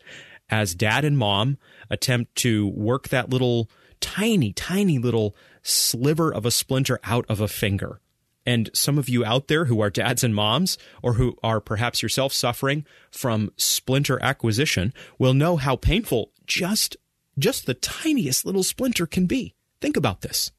[0.50, 1.58] as dad and mom
[1.90, 7.48] attempt to work that little tiny, tiny little sliver of a splinter out of a
[7.48, 8.00] finger
[8.48, 12.02] and some of you out there who are dads and moms, or who are perhaps
[12.02, 16.96] yourself suffering from splinter acquisition, will know how painful just,
[17.38, 19.54] just the tiniest little splinter can be.
[19.82, 20.54] Think about this.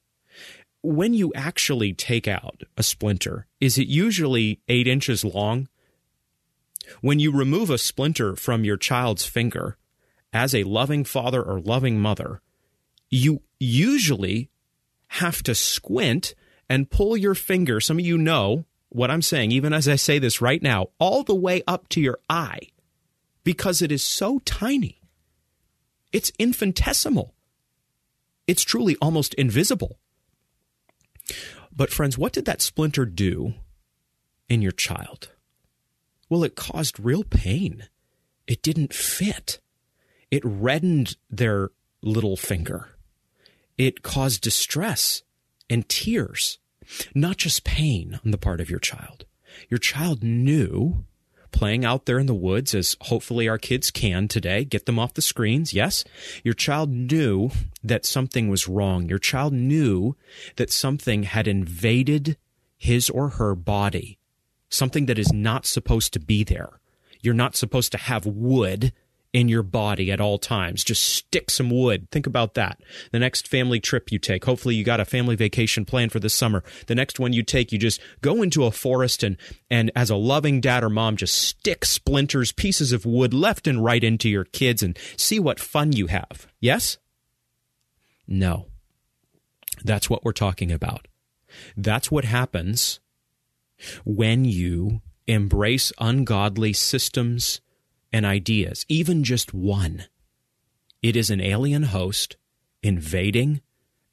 [0.82, 5.66] When you actually take out a splinter, is it usually eight inches long?
[7.00, 9.78] When you remove a splinter from your child's finger,
[10.30, 12.42] as a loving father or loving mother,
[13.08, 14.50] you usually
[15.08, 16.34] have to squint
[16.68, 17.80] and pull your finger.
[17.80, 21.22] Some of you know what I'm saying, even as I say this right now, all
[21.22, 22.60] the way up to your eye
[23.44, 25.00] because it is so tiny.
[26.12, 27.34] It's infinitesimal.
[28.46, 29.98] It's truly almost invisible.
[31.74, 33.54] But, friends, what did that splinter do
[34.48, 35.30] in your child?
[36.28, 37.88] Well, it caused real pain.
[38.46, 39.60] It didn't fit.
[40.30, 41.70] It reddened their
[42.02, 42.90] little finger.
[43.76, 45.22] It caused distress
[45.70, 46.58] and tears,
[47.14, 49.24] not just pain on the part of your child.
[49.68, 51.04] Your child knew
[51.50, 55.14] playing out there in the woods as hopefully our kids can today, get them off
[55.14, 55.72] the screens.
[55.72, 56.04] Yes.
[56.44, 57.50] Your child knew
[57.82, 59.08] that something was wrong.
[59.08, 60.16] Your child knew
[60.56, 62.36] that something had invaded
[62.76, 64.18] his or her body,
[64.68, 66.80] something that is not supposed to be there.
[67.20, 68.92] You're not supposed to have wood
[69.32, 70.82] in your body at all times.
[70.82, 72.08] Just stick some wood.
[72.10, 72.80] Think about that.
[73.12, 76.34] The next family trip you take, hopefully you got a family vacation planned for this
[76.34, 76.64] summer.
[76.86, 79.36] The next one you take, you just go into a forest and,
[79.70, 83.84] and as a loving dad or mom, just stick splinters, pieces of wood left and
[83.84, 86.46] right into your kids and see what fun you have.
[86.60, 86.98] Yes?
[88.26, 88.66] No.
[89.84, 91.06] That's what we're talking about.
[91.76, 93.00] That's what happens
[94.04, 97.60] when you embrace ungodly systems
[98.12, 100.04] and ideas, even just one.
[101.02, 102.36] It is an alien host
[102.82, 103.60] invading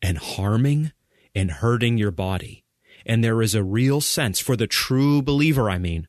[0.01, 0.91] and harming
[1.33, 2.63] and hurting your body.
[3.05, 6.07] And there is a real sense for the true believer, I mean,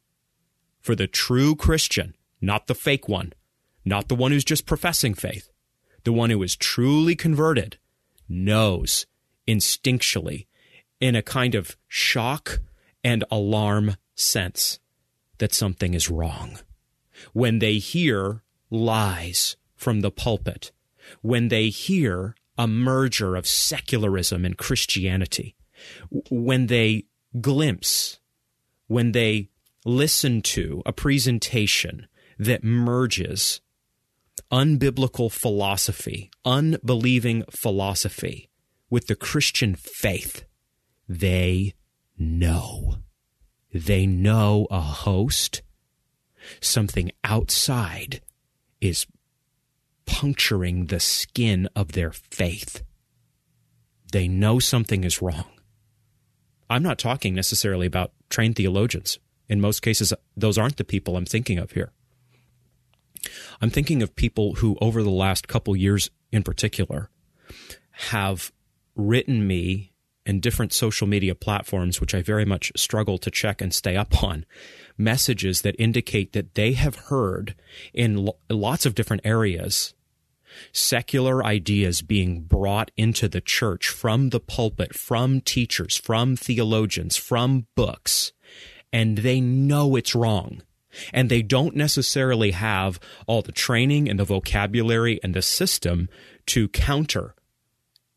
[0.81, 3.33] for the true Christian, not the fake one,
[3.85, 5.51] not the one who's just professing faith,
[6.05, 7.79] the one who is truly converted,
[8.29, 9.07] knows
[9.47, 10.47] instinctually
[11.01, 12.61] in a kind of shock
[13.05, 14.79] and alarm sense
[15.39, 16.59] that something is wrong.
[17.33, 20.73] When they hear lies from the pulpit,
[21.23, 25.57] when they hear a merger of secularism and Christianity,
[26.31, 27.05] when they
[27.41, 28.19] glimpse,
[28.87, 29.51] when they
[29.85, 32.07] listen to a presentation
[32.39, 33.61] that merges
[34.51, 38.51] unbiblical philosophy, unbelieving philosophy
[38.91, 40.45] with the Christian faith,
[41.09, 41.75] they
[42.19, 42.97] know.
[43.73, 45.63] They know a host,
[46.61, 48.21] something outside
[48.81, 49.07] is
[50.07, 52.83] puncturing the skin of their faith.
[54.13, 55.45] They know something is wrong.
[56.71, 59.19] I'm not talking necessarily about trained theologians.
[59.49, 61.93] In most cases, those aren't the people I'm thinking of here.
[63.61, 67.11] I'm thinking of people who, over the last couple years in particular,
[67.91, 68.53] have
[68.95, 69.93] written me
[70.27, 74.23] in different social media platforms, which I very much struggle to check and stay up
[74.23, 74.45] on,
[74.99, 77.55] messages that indicate that they have heard
[77.95, 79.95] in lots of different areas
[80.73, 87.67] secular ideas being brought into the church from the pulpit, from teachers, from theologians, from
[87.75, 88.33] books,
[88.93, 90.63] and they know it's wrong.
[91.13, 96.09] And they don't necessarily have all the training and the vocabulary and the system
[96.47, 97.35] to counter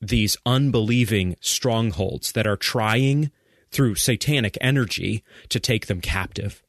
[0.02, 3.32] these unbelieving strongholds that are trying
[3.72, 6.64] through satanic energy to take them captive.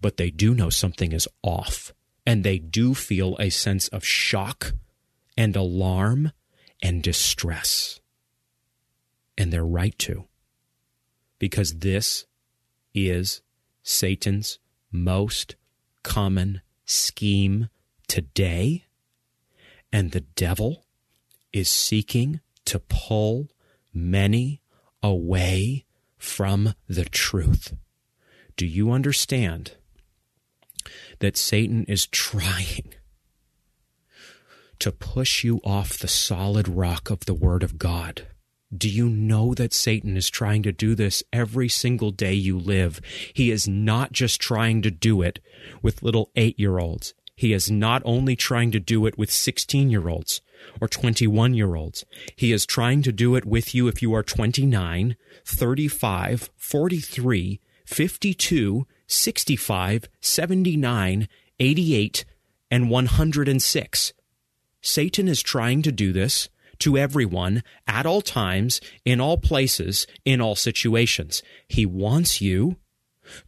[0.00, 1.92] But they do know something is off,
[2.26, 4.72] and they do feel a sense of shock
[5.36, 6.32] and alarm
[6.82, 8.00] and distress.
[9.38, 10.26] And they're right to,
[11.38, 12.26] because this
[12.94, 13.42] is
[13.82, 14.58] Satan's
[14.90, 15.56] most
[16.02, 17.68] common scheme
[18.08, 18.86] today,
[19.92, 20.84] and the devil
[21.52, 23.48] is seeking to pull
[23.92, 24.60] many
[25.02, 25.84] away
[26.16, 27.74] from the truth.
[28.56, 29.72] Do you understand
[31.20, 32.94] that Satan is trying
[34.78, 38.26] to push you off the solid rock of the Word of God?
[38.76, 43.00] Do you know that Satan is trying to do this every single day you live?
[43.34, 45.40] He is not just trying to do it
[45.82, 47.12] with little eight year olds.
[47.40, 50.42] He is not only trying to do it with 16 year olds
[50.78, 52.04] or 21 year olds.
[52.36, 55.16] He is trying to do it with you if you are 29,
[55.46, 61.28] 35, 43, 52, 65, 79,
[61.58, 62.24] 88,
[62.70, 64.12] and 106.
[64.82, 70.42] Satan is trying to do this to everyone at all times, in all places, in
[70.42, 71.42] all situations.
[71.66, 72.76] He wants you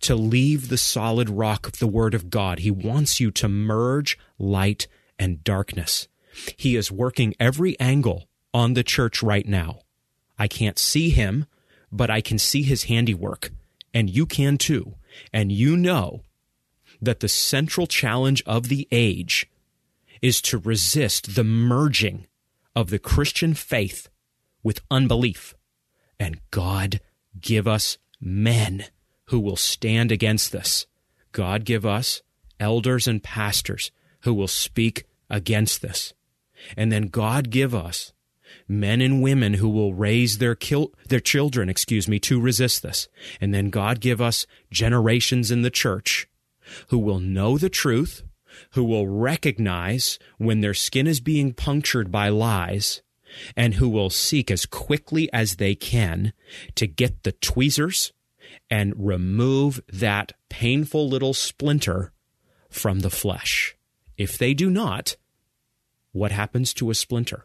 [0.00, 2.60] to leave the solid rock of the Word of God.
[2.60, 4.86] He wants you to merge light
[5.18, 6.08] and darkness.
[6.56, 9.80] He is working every angle on the church right now.
[10.38, 11.46] I can't see him,
[11.90, 13.50] but I can see his handiwork,
[13.92, 14.94] and you can too.
[15.32, 16.22] And you know
[17.00, 19.46] that the central challenge of the age
[20.22, 22.26] is to resist the merging
[22.74, 24.08] of the Christian faith
[24.62, 25.54] with unbelief.
[26.18, 27.00] And God
[27.40, 28.84] give us men
[29.32, 30.86] who will stand against this.
[31.32, 32.20] God give us
[32.60, 33.90] elders and pastors
[34.24, 36.12] who will speak against this.
[36.76, 38.12] And then God give us
[38.68, 43.08] men and women who will raise their kil- their children, excuse me, to resist this.
[43.40, 46.28] And then God give us generations in the church
[46.88, 48.24] who will know the truth,
[48.72, 53.00] who will recognize when their skin is being punctured by lies,
[53.56, 56.34] and who will seek as quickly as they can
[56.74, 58.12] to get the tweezers
[58.72, 62.10] and remove that painful little splinter
[62.70, 63.76] from the flesh.
[64.16, 65.16] If they do not,
[66.12, 67.44] what happens to a splinter?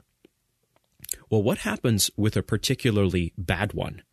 [1.30, 4.04] Well, what happens with a particularly bad one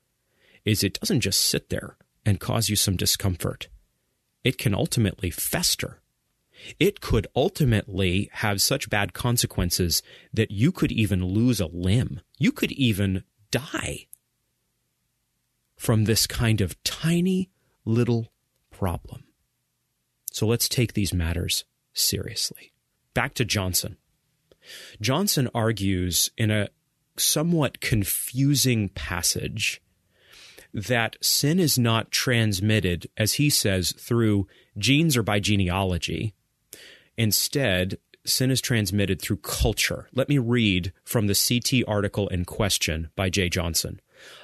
[0.64, 1.96] is it doesn't just sit there
[2.26, 3.68] and cause you some discomfort.
[4.42, 6.00] It can ultimately fester
[6.78, 10.02] it could ultimately have such bad consequences
[10.32, 12.20] that you could even lose a limb.
[12.38, 14.06] You could even die
[15.76, 17.50] from this kind of tiny
[17.84, 18.32] little
[18.70, 19.24] problem.
[20.32, 22.72] So let's take these matters seriously.
[23.12, 23.96] Back to Johnson.
[25.00, 26.68] Johnson argues in a
[27.16, 29.80] somewhat confusing passage
[30.72, 36.34] that sin is not transmitted, as he says, through genes or by genealogy,
[37.16, 40.08] Instead, sin is transmitted through culture.
[40.12, 44.00] Let me read from the CT article in question by Jay Johnson.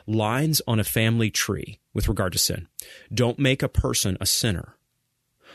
[0.06, 2.68] Lines on a family tree with regard to sin
[3.12, 4.76] don't make a person a sinner.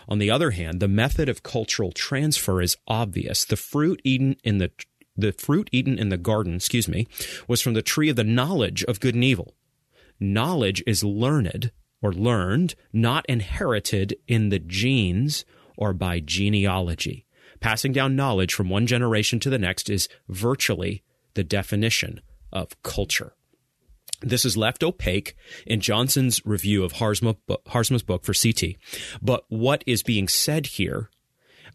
[0.07, 3.45] On the other hand, the method of cultural transfer is obvious.
[3.45, 4.71] The fruit eaten in the
[5.17, 7.07] the fruit eaten in the garden, excuse me,
[7.47, 9.55] was from the tree of the knowledge of good and evil.
[10.19, 11.71] knowledge is learned
[12.01, 15.45] or learned, not inherited in the genes
[15.77, 17.25] or by genealogy.
[17.59, 21.03] Passing down knowledge from one generation to the next is virtually
[21.33, 22.21] the definition
[22.51, 23.33] of culture.
[24.21, 25.35] This is left opaque
[25.65, 27.37] in Johnson's review of Haarsma,
[27.67, 28.75] Haarsma's book for CT.
[29.21, 31.09] But what is being said here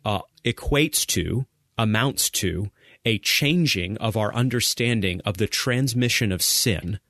[0.05, 2.71] uh, equates to, amounts to,
[3.05, 7.01] a changing of our understanding of the transmission of sin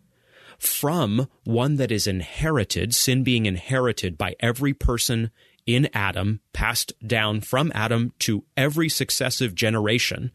[0.58, 5.30] from one that is inherited, sin being inherited by every person
[5.66, 10.30] in Adam, passed down from Adam to every successive generation,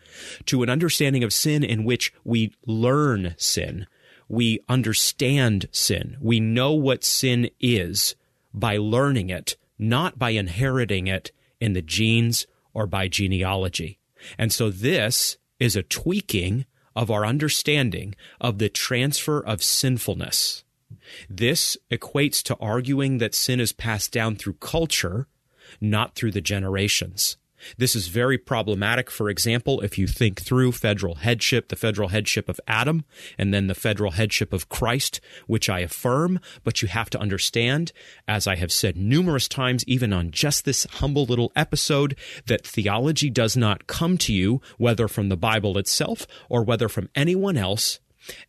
[0.46, 3.86] to an understanding of sin in which we learn sin,
[4.28, 8.16] we understand sin, we know what sin is
[8.54, 14.00] by learning it, not by inheriting it in the genes or by genealogy.
[14.38, 16.66] And so this is a tweaking
[16.96, 20.64] of our understanding of the transfer of sinfulness.
[21.30, 25.28] This equates to arguing that sin is passed down through culture,
[25.82, 27.38] not through the generations.
[27.78, 29.10] This is very problematic.
[29.10, 33.06] For example, if you think through federal headship, the federal headship of Adam,
[33.38, 37.92] and then the federal headship of Christ, which I affirm, but you have to understand,
[38.28, 43.30] as I have said numerous times, even on just this humble little episode, that theology
[43.30, 48.00] does not come to you, whether from the Bible itself or whether from anyone else,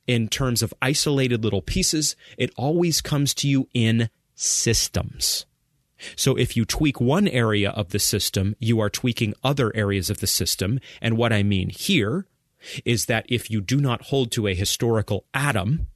[0.06, 2.16] in terms of isolated little pieces.
[2.38, 5.46] It always comes to you in systems.
[6.16, 10.20] So if you tweak one area of the system, you are tweaking other areas of
[10.20, 10.80] the system.
[11.00, 12.26] And what I mean here
[12.84, 15.86] is that if you do not hold to a historical Adam,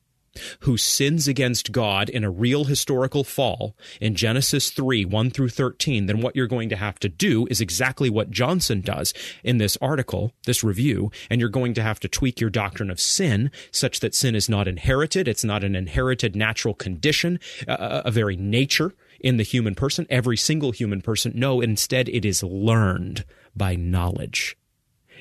[0.60, 6.06] who sins against God in a real historical fall in Genesis 3 1 through 13,
[6.06, 9.76] then what you're going to have to do is exactly what Johnson does in this
[9.82, 14.00] article, this review, and you're going to have to tweak your doctrine of sin such
[14.00, 15.26] that sin is not inherited.
[15.26, 20.36] It's not an inherited natural condition, uh, a very nature in the human person, every
[20.36, 21.32] single human person.
[21.34, 24.56] No, instead, it is learned by knowledge.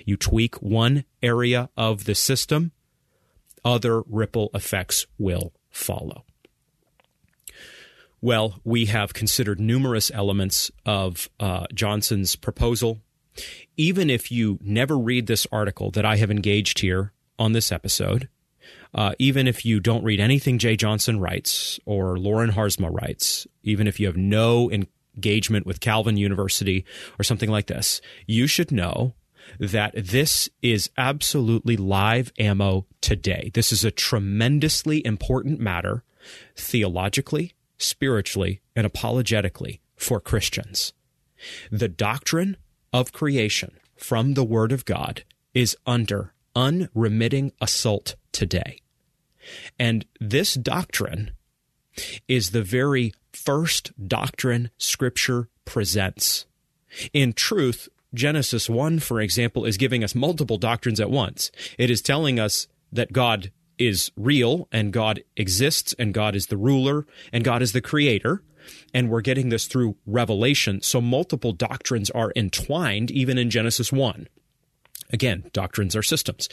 [0.06, 2.72] You tweak one area of the system,
[3.64, 6.24] other ripple effects will follow.
[8.22, 13.00] Well, we have considered numerous elements of uh, Johnson's proposal.
[13.78, 18.28] Even if you never read this article that I have engaged here on this episode,
[18.94, 23.88] uh, even if you don't read anything Jay Johnson writes or Loren Haarsma writes, even
[23.88, 26.86] if you have no engagement with Calvin University
[27.20, 29.14] or something like this, you should know
[29.60, 33.52] that this is absolutely live ammo today.
[33.54, 36.04] This is a tremendously important matter
[36.56, 40.94] theologically, spiritually, and apologetically for Christians.
[41.72, 42.58] The doctrine
[42.92, 48.82] of creation from the Word of God is under unremitting assault today.
[49.80, 51.32] And this doctrine
[52.28, 56.46] is the very first doctrine Scripture presents.
[57.14, 61.50] In truth, Genesis 1, for example, is giving us multiple doctrines at once.
[61.78, 66.58] It is telling us that God is real and God exists and God is the
[66.58, 68.44] ruler and God is the creator.
[68.94, 70.82] And we're getting this through revelation.
[70.82, 74.28] So multiple doctrines are entwined even in Genesis 1.
[75.12, 76.50] Again, doctrines are systems.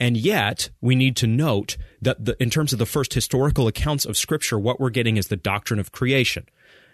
[0.00, 4.04] And yet, we need to note that the, in terms of the first historical accounts
[4.04, 6.46] of Scripture, what we're getting is the doctrine of creation,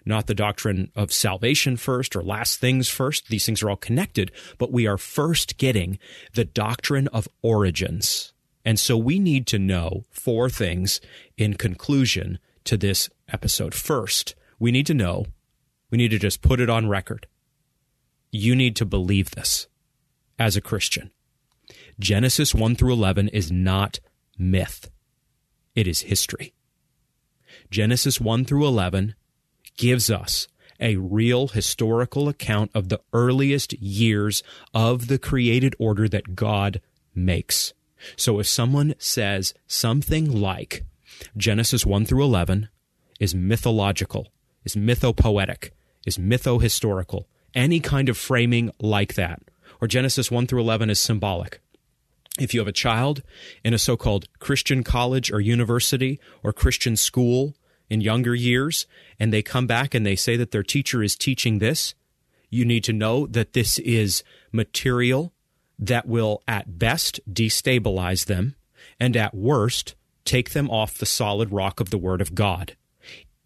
[0.04, 3.28] not the doctrine of salvation first or last things first.
[3.28, 5.98] These things are all connected, but we are first getting
[6.34, 8.32] the doctrine of origins.
[8.64, 11.00] And so we need to know four things
[11.38, 13.74] in conclusion to this episode.
[13.74, 15.24] First, we need to know,
[15.90, 17.26] we need to just put it on record.
[18.30, 19.66] You need to believe this
[20.40, 21.12] as a Christian.
[22.00, 24.00] Genesis 1 through 11 is not
[24.38, 24.90] myth,
[25.76, 26.54] it is history.
[27.70, 29.14] Genesis 1 through 11
[29.76, 30.48] gives us
[30.80, 36.80] a real historical account of the earliest years of the created order that God
[37.14, 37.74] makes.
[38.16, 40.84] So if someone says something like
[41.36, 42.70] Genesis 1 through 11
[43.20, 44.28] is mythological,
[44.64, 45.70] is mythopoetic,
[46.06, 47.24] is mythohistorical,
[47.54, 49.42] any kind of framing like that,
[49.80, 51.60] or Genesis 1 through 11 is symbolic,
[52.38, 53.22] if you have a child
[53.64, 57.54] in a so called Christian college or university or Christian school
[57.88, 58.86] in younger years,
[59.18, 61.94] and they come back and they say that their teacher is teaching this,
[62.48, 64.22] you need to know that this is
[64.52, 65.32] material
[65.78, 68.54] that will at best destabilize them
[68.98, 72.76] and at worst take them off the solid rock of the Word of God.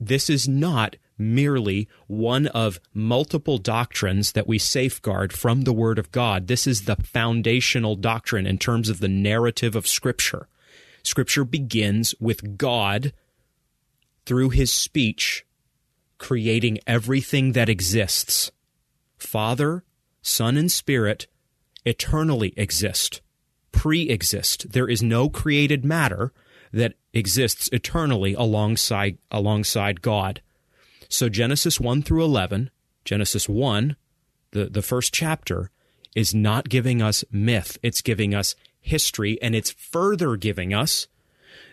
[0.07, 6.12] This is not merely one of multiple doctrines that we safeguard from the Word of
[6.12, 6.46] God.
[6.46, 10.48] This is the foundational doctrine in terms of the narrative of Scripture.
[11.02, 13.12] Scripture begins with God
[14.26, 15.46] through his speech,
[16.18, 18.50] creating everything that exists.
[19.16, 19.84] Father,
[20.22, 21.26] Son, and Spirit
[21.86, 23.20] eternally exist,
[23.72, 24.72] pre exist.
[24.72, 26.32] There is no created matter
[26.72, 30.42] that exists eternally alongside, alongside God.
[31.08, 32.70] So Genesis 1 through 11,
[33.04, 33.96] Genesis 1,
[34.50, 35.70] the, the first chapter,
[36.14, 41.08] is not giving us myth, it's giving us history, and it's further giving us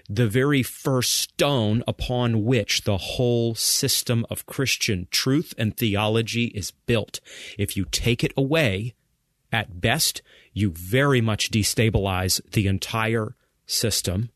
[0.09, 6.71] the very first stone upon which the whole system of Christian truth and theology is
[6.71, 7.19] built.
[7.57, 8.93] If you take it away,
[9.51, 10.21] at best,
[10.53, 13.35] you very much destabilize the entire
[13.65, 14.29] system.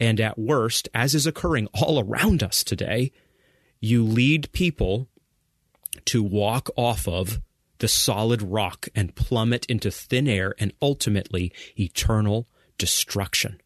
[0.00, 3.12] And at worst, as is occurring all around us today,
[3.80, 5.08] you lead people
[6.06, 7.40] to walk off of
[7.78, 13.60] the solid rock and plummet into thin air and ultimately eternal destruction.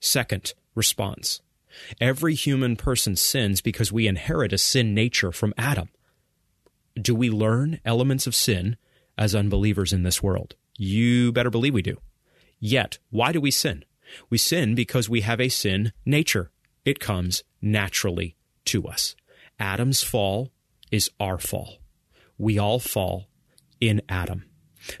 [0.00, 1.40] Second response
[2.00, 5.90] every human person sins because we inherit a sin nature from Adam.
[6.94, 8.76] Do we learn elements of sin
[9.18, 10.54] as unbelievers in this world?
[10.78, 11.98] You better believe we do.
[12.58, 13.84] Yet, why do we sin?
[14.30, 16.50] We sin because we have a sin nature.
[16.84, 18.36] It comes naturally
[18.66, 19.16] to us.
[19.58, 20.52] Adam's fall
[20.90, 21.78] is our fall.
[22.38, 23.28] We all fall
[23.80, 24.44] in Adam.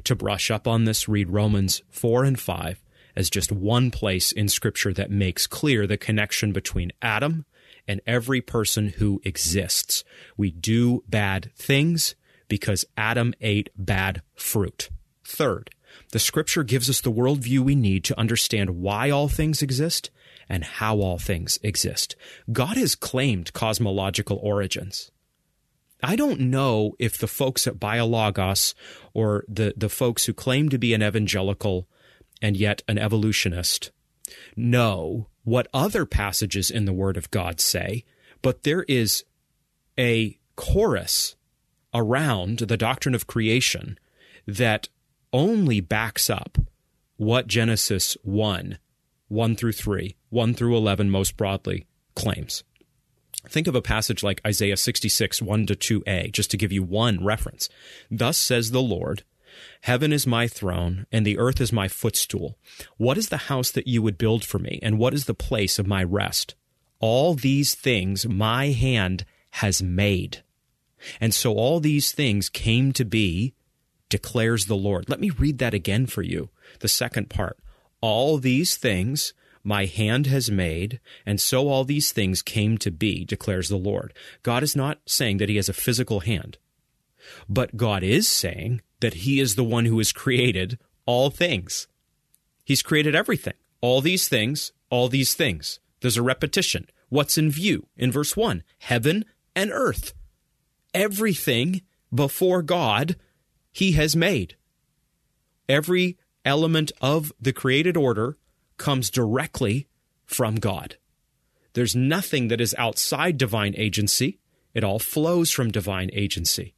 [0.04, 2.82] To brush up on this, read Romans 4 and 5
[3.14, 7.46] as just one place in Scripture that makes clear the connection between Adam
[7.88, 10.04] and every person who exists.
[10.36, 12.14] We do bad things
[12.48, 14.90] because Adam ate bad fruit.
[15.24, 15.70] Third,
[16.12, 20.10] the Scripture gives us the worldview we need to understand why all things exist
[20.48, 22.14] and how all things exist.
[22.52, 25.10] God has claimed cosmological origins.
[26.02, 28.74] I don't know if the folks at BioLogos
[29.14, 31.88] or the, the folks who claim to be an evangelical
[32.40, 33.90] and yet an evolutionist
[34.56, 38.04] know what other passages in the Word of God say,
[38.42, 39.24] but there is
[39.98, 41.36] a chorus
[41.94, 43.98] around the doctrine of creation
[44.46, 44.88] that
[45.36, 46.56] only backs up
[47.18, 48.78] what Genesis 1,
[49.28, 52.64] 1 through 3, 1 through 11 most broadly claims.
[53.46, 57.22] Think of a passage like Isaiah 66, 1 to 2a, just to give you one
[57.22, 57.68] reference.
[58.10, 59.24] Thus says the Lord,
[59.82, 62.56] Heaven is my throne, and the earth is my footstool.
[62.96, 65.78] What is the house that you would build for me, and what is the place
[65.78, 66.54] of my rest?
[66.98, 70.42] All these things my hand has made.
[71.20, 73.54] And so all these things came to be,
[74.08, 75.08] declares the Lord.
[75.08, 76.50] Let me read that again for you,
[76.80, 77.58] the second part.
[78.00, 79.34] All these things
[79.64, 84.14] my hand has made, and so all these things came to be, declares the Lord.
[84.44, 86.58] God is not saying that he has a physical hand,
[87.48, 91.88] but God is saying that he is the one who has created all things.
[92.64, 93.54] He's created everything.
[93.80, 95.80] All these things, all these things.
[96.00, 96.88] There's a repetition.
[97.08, 97.86] What's in view?
[97.96, 100.14] In verse 1 heaven and earth.
[100.94, 101.82] Everything
[102.14, 103.16] before God
[103.76, 104.56] he has made.
[105.68, 106.16] Every
[106.46, 108.38] element of the created order
[108.78, 109.86] comes directly
[110.24, 110.96] from God.
[111.74, 114.38] There's nothing that is outside divine agency.
[114.72, 116.74] It all flows from divine agency.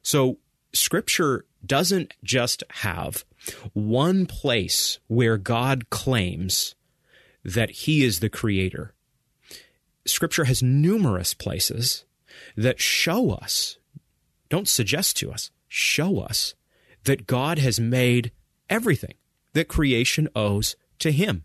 [0.00, 0.38] So
[0.72, 3.26] Scripture doesn't just have
[3.74, 6.74] one place where God claims
[7.44, 8.94] that He is the creator.
[10.06, 12.06] Scripture has numerous places
[12.56, 13.76] that show us,
[14.48, 16.54] don't suggest to us, show us
[17.04, 18.32] that God has made
[18.68, 19.14] everything
[19.52, 21.44] that creation owes to Him.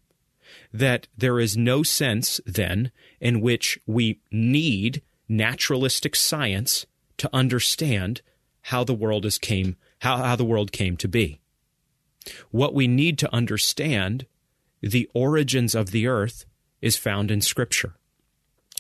[0.71, 6.85] That there is no sense then in which we need naturalistic science
[7.17, 8.21] to understand
[8.67, 11.39] how the world is came how, how the world came to be.
[12.51, 14.25] What we need to understand
[14.81, 16.45] the origins of the earth
[16.81, 17.95] is found in Scripture.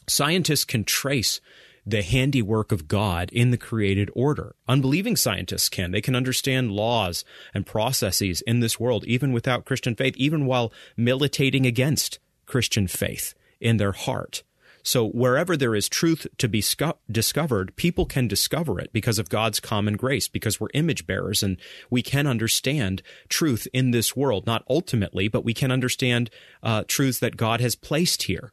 [0.05, 1.39] Scientists can trace
[1.85, 4.55] the handiwork of God in the created order.
[4.67, 5.91] Unbelieving scientists can.
[5.91, 10.71] They can understand laws and processes in this world, even without Christian faith, even while
[10.95, 14.43] militating against Christian faith in their heart.
[14.85, 19.29] So wherever there is truth to be sco- discovered, people can discover it because of
[19.29, 21.57] God's common grace, because we're image bearers and
[21.89, 26.29] we can understand truth in this world, not ultimately, but we can understand
[26.61, 28.51] uh, truths that God has placed here.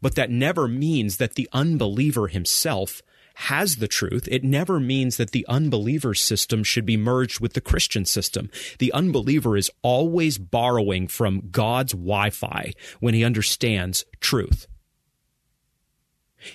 [0.00, 3.02] But that never means that the unbeliever himself
[3.34, 4.28] has the truth.
[4.30, 8.50] It never means that the unbeliever's system should be merged with the Christian system.
[8.78, 14.66] The unbeliever is always borrowing from God's Wi Fi when he understands truth.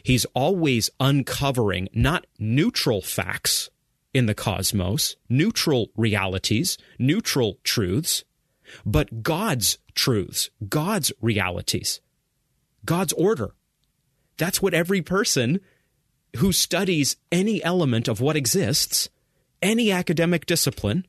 [0.03, 3.69] He's always uncovering not neutral facts
[4.13, 8.23] in the cosmos, neutral realities, neutral truths,
[8.85, 12.01] but God's truths, God's realities,
[12.85, 13.53] God's order.
[14.37, 15.59] That's what every person
[16.37, 19.09] who studies any element of what exists,
[19.61, 21.05] any academic discipline,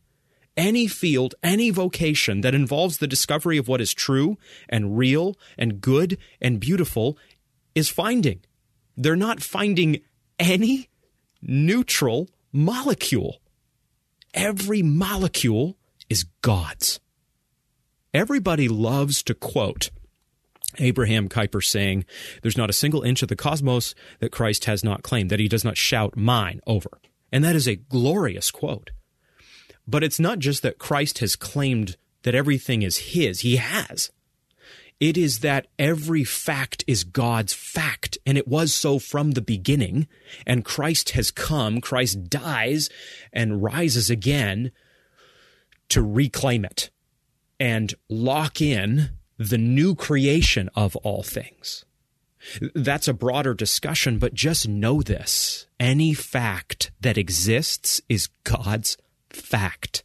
[0.56, 4.36] any field, any vocation that involves the discovery of what is true
[4.68, 7.16] and real and good and beautiful
[7.74, 8.40] is finding.
[8.96, 10.00] They're not finding
[10.38, 10.88] any
[11.40, 13.40] neutral molecule.
[14.34, 15.76] Every molecule
[16.08, 17.00] is God's.
[18.12, 19.90] Everybody loves to quote
[20.78, 22.04] Abraham Kuyper saying,
[22.42, 25.48] There's not a single inch of the cosmos that Christ has not claimed, that he
[25.48, 27.00] does not shout mine over.
[27.32, 28.90] And that is a glorious quote.
[29.86, 34.10] But it's not just that Christ has claimed that everything is his, he has.
[35.00, 40.06] It is that every fact is God's fact, and it was so from the beginning.
[40.46, 42.90] And Christ has come, Christ dies
[43.32, 44.72] and rises again
[45.88, 46.90] to reclaim it
[47.58, 49.10] and lock in
[49.40, 51.86] the new creation of all things.
[52.74, 55.66] That's a broader discussion, but just know this.
[55.78, 58.98] Any fact that exists is God's
[59.30, 60.04] fact.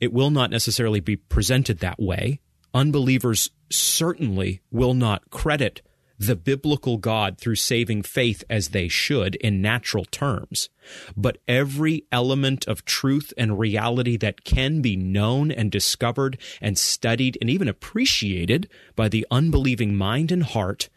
[0.00, 2.40] It will not necessarily be presented that way.
[2.72, 5.82] Unbelievers certainly will not credit
[6.18, 10.68] the biblical God through saving faith as they should in natural terms.
[11.16, 17.38] But every element of truth and reality that can be known and discovered and studied
[17.40, 20.88] and even appreciated by the unbelieving mind and heart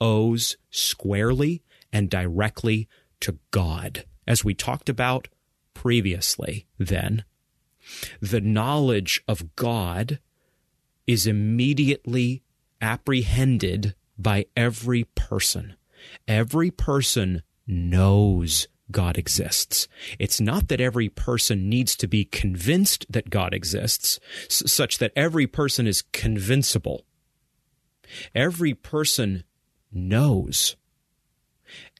[0.00, 1.62] owes squarely
[1.92, 2.88] and directly
[3.20, 4.04] to God.
[4.26, 5.28] As we talked about
[5.74, 7.24] previously, then,
[8.20, 10.18] the knowledge of God
[11.06, 12.42] is immediately
[12.80, 15.76] apprehended by every person.
[16.26, 19.88] Every person knows God exists.
[20.18, 25.46] It's not that every person needs to be convinced that God exists, such that every
[25.46, 27.04] person is convincible.
[28.34, 29.44] Every person
[29.92, 30.76] knows.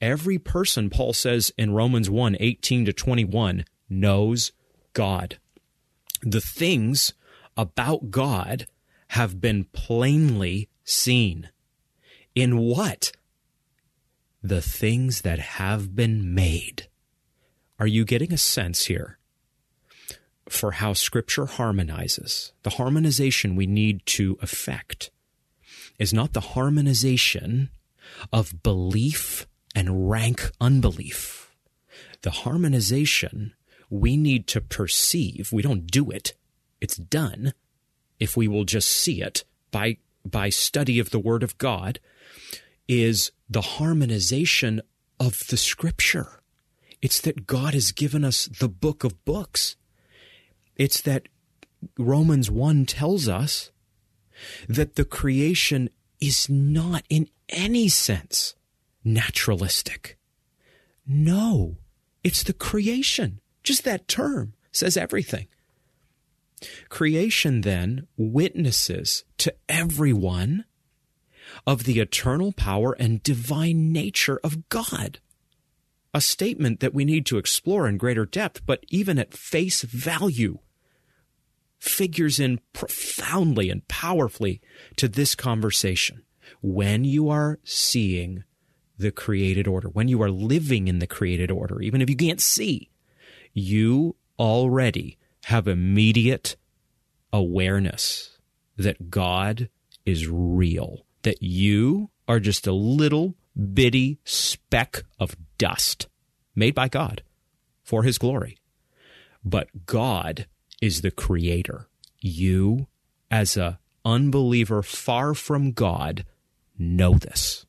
[0.01, 4.53] Every person, Paul says in Romans 1 18 to 21, knows
[4.93, 5.39] God.
[6.23, 7.15] The things
[7.57, 8.67] about God
[9.09, 11.51] have been plainly seen.
[12.37, 13.13] In what?
[14.43, 16.87] The things that have been made.
[17.81, 19.19] Are you getting a sense here
[20.47, 22.53] for how Scripture harmonizes?
[22.63, 25.11] The harmonization we need to effect
[25.99, 27.71] is not the harmonization
[28.31, 31.55] of belief and rank unbelief.
[32.21, 33.55] The harmonization
[33.89, 36.35] we need to perceive, we don't do it,
[36.83, 37.55] it's done
[38.21, 41.99] if we will just see it by, by study of the Word of God
[42.89, 44.81] is the harmonization
[45.19, 46.41] of the scripture.
[47.03, 49.77] It's that God has given us the book of books.
[50.77, 51.29] It's that
[51.99, 53.71] Romans 1 tells us
[54.69, 58.55] that the creation is not in any sense
[59.05, 60.19] naturalistic.
[61.07, 61.77] No,
[62.25, 63.41] it's the creation.
[63.63, 65.47] Just that term says everything.
[66.89, 70.65] Creation then witnesses to everyone
[71.67, 75.19] of the eternal power and divine nature of God.
[76.15, 80.59] A statement that we need to explore in greater depth, but even at face value,
[81.79, 84.61] figures in profoundly and powerfully
[84.97, 86.23] to this conversation.
[86.63, 88.45] When you are seeing
[88.97, 92.41] the created order, when you are living in the created order, even if you can't
[92.41, 92.91] see,
[93.53, 96.57] you already have immediate
[97.33, 98.39] awareness
[98.77, 99.69] that God
[100.05, 103.35] is real that you are just a little
[103.75, 106.07] bitty speck of dust
[106.55, 107.25] made by God
[107.83, 108.59] for his glory.
[109.45, 110.47] But God
[110.81, 111.89] is the creator.
[112.21, 112.87] You,
[113.29, 116.25] as a unbeliever far from God,
[116.79, 117.67] know this.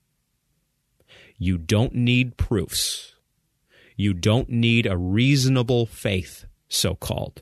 [1.39, 3.15] You don't need proofs.
[3.95, 7.41] You don't need a reasonable faith, so called.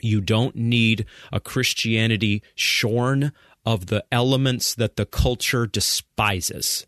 [0.00, 3.32] You don't need a Christianity shorn
[3.64, 6.86] of the elements that the culture despises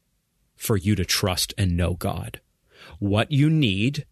[0.56, 2.40] for you to trust and know God.
[2.98, 4.06] What you need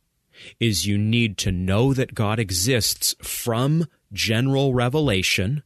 [0.61, 5.63] is you need to know that God exists from general revelation,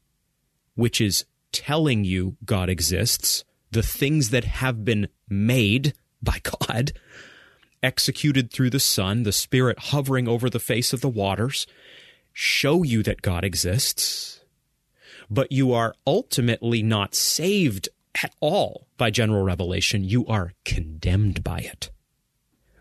[0.74, 6.92] which is telling you God exists, the things that have been made by God,
[7.82, 11.66] executed through the Son, the Spirit hovering over the face of the waters,
[12.32, 14.41] show you that God exists
[15.32, 17.88] but you are ultimately not saved
[18.22, 20.04] at all by general revelation.
[20.04, 21.90] You are condemned by it.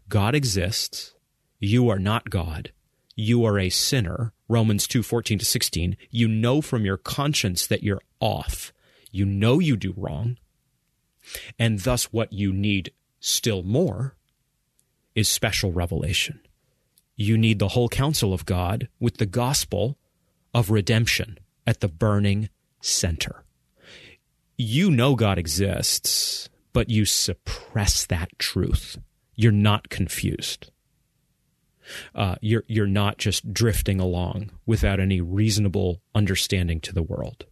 [0.09, 1.13] God exists.
[1.61, 2.73] You are not God.
[3.15, 4.33] You are a sinner.
[4.49, 5.95] Romans 2 14 to 16.
[6.09, 8.73] You know from your conscience that you're off.
[9.11, 10.37] You know you do wrong.
[11.57, 12.91] And thus, what you need
[13.21, 14.17] still more
[15.15, 16.41] is special revelation.
[17.15, 19.97] You need the whole counsel of God with the gospel
[20.53, 22.49] of redemption at the burning
[22.81, 23.43] center.
[24.57, 28.97] You know God exists, but you suppress that truth.
[29.35, 30.71] You're not confused.
[32.13, 37.45] Uh, you're you're not just drifting along without any reasonable understanding to the world.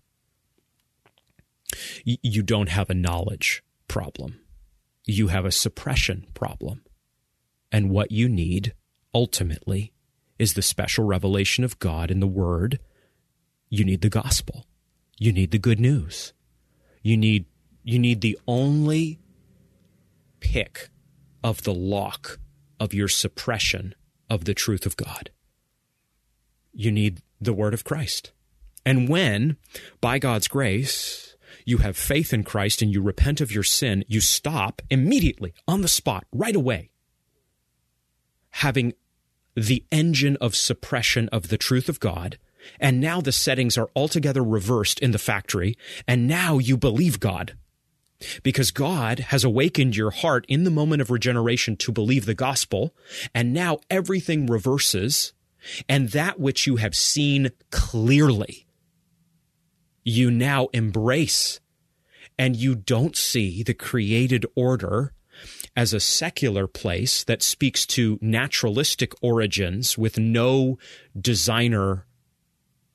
[2.06, 4.40] Y- you don't have a knowledge problem.
[5.06, 6.84] You have a suppression problem.
[7.72, 8.74] And what you need
[9.14, 9.94] ultimately
[10.38, 12.80] is the special revelation of God in the Word.
[13.70, 14.66] You need the gospel.
[15.18, 16.34] You need the good news.
[17.02, 17.46] You need
[17.84, 19.20] you need the only
[20.40, 20.90] pick
[21.44, 22.40] of the lock
[22.80, 23.96] of your suppression
[24.30, 25.32] of the truth of God.
[26.74, 28.32] You need the word of Christ.
[28.86, 29.58] And when,
[30.02, 34.22] by God's grace, you have faith in Christ and you repent of your sin, you
[34.22, 36.90] stop immediately, on the spot, right away,
[38.52, 38.94] having
[39.56, 42.38] the engine of suppression of the truth of God.
[42.80, 45.78] And now the settings are altogether reversed in the factory.
[46.08, 47.54] And now you believe God
[48.44, 52.94] because God has awakened your heart in the moment of regeneration to believe the gospel.
[53.34, 55.34] And now everything reverses
[55.88, 58.66] and that which you have seen clearly,
[60.04, 61.60] you now embrace
[62.38, 65.14] and you don't see the created order
[65.76, 70.78] as a secular place that speaks to naturalistic origins with no
[71.20, 72.06] designer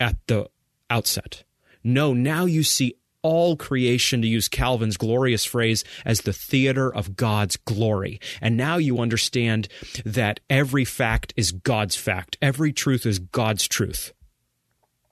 [0.01, 0.49] at the
[0.91, 1.45] outset.
[1.83, 7.17] No, now you see all creation, to use Calvin's glorious phrase, as the theater of
[7.17, 8.21] God's glory.
[8.43, 9.67] And now you understand
[10.05, 12.37] that every fact is God's fact.
[12.43, 14.13] Every truth is God's truth.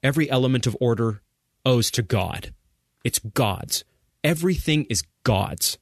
[0.02, 1.22] Every element of order
[1.64, 2.52] owes to God.
[3.02, 3.84] It's God's.
[4.22, 5.78] Everything is God's.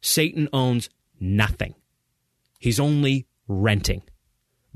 [0.00, 1.74] Satan owns nothing.
[2.58, 4.02] He's only renting.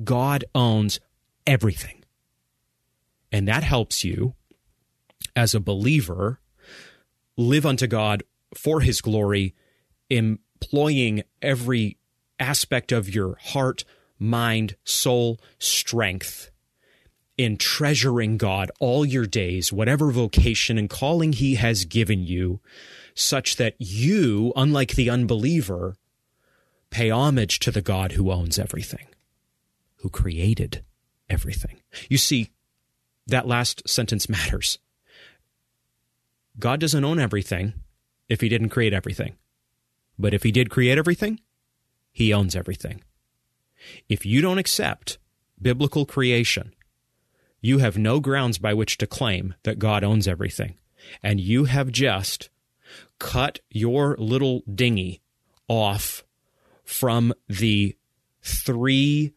[0.02, 1.00] God owns
[1.44, 2.03] everything.
[3.34, 4.34] And that helps you
[5.34, 6.38] as a believer
[7.36, 8.22] live unto God
[8.54, 9.56] for his glory,
[10.08, 11.98] employing every
[12.38, 13.82] aspect of your heart,
[14.20, 16.52] mind, soul, strength
[17.36, 22.60] in treasuring God all your days, whatever vocation and calling he has given you,
[23.16, 25.96] such that you, unlike the unbeliever,
[26.90, 29.08] pay homage to the God who owns everything,
[29.96, 30.84] who created
[31.28, 31.80] everything.
[32.08, 32.52] You see,
[33.26, 34.78] that last sentence matters.
[36.58, 37.74] God doesn't own everything
[38.28, 39.36] if he didn't create everything.
[40.18, 41.40] But if he did create everything,
[42.12, 43.02] he owns everything.
[44.08, 45.18] If you don't accept
[45.60, 46.72] biblical creation,
[47.60, 50.76] you have no grounds by which to claim that God owns everything.
[51.22, 52.50] And you have just
[53.18, 55.20] cut your little dinghy
[55.68, 56.24] off
[56.84, 57.96] from the
[58.42, 59.32] three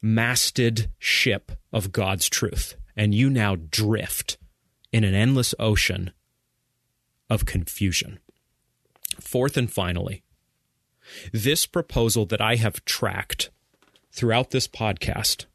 [0.00, 2.76] masted ship of God's truth.
[2.96, 4.38] And you now drift
[4.92, 6.12] in an endless ocean
[7.28, 8.20] of confusion.
[9.20, 10.22] Fourth and finally,
[11.32, 13.50] this proposal that I have tracked
[14.12, 15.46] throughout this podcast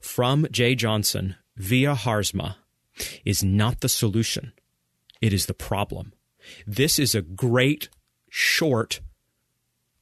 [0.00, 2.56] from Jay Johnson via Haarsma
[3.24, 4.52] is not the solution.
[5.20, 6.12] It is the problem.
[6.66, 7.88] This is a great,
[8.28, 9.00] short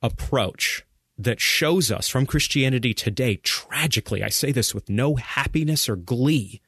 [0.02, 0.84] approach
[1.18, 6.60] that shows us from Christianity today, tragically, I say this with no happiness or glee,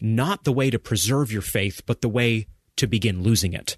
[0.00, 2.46] not the way to preserve your faith, but the way
[2.76, 3.76] to begin losing it.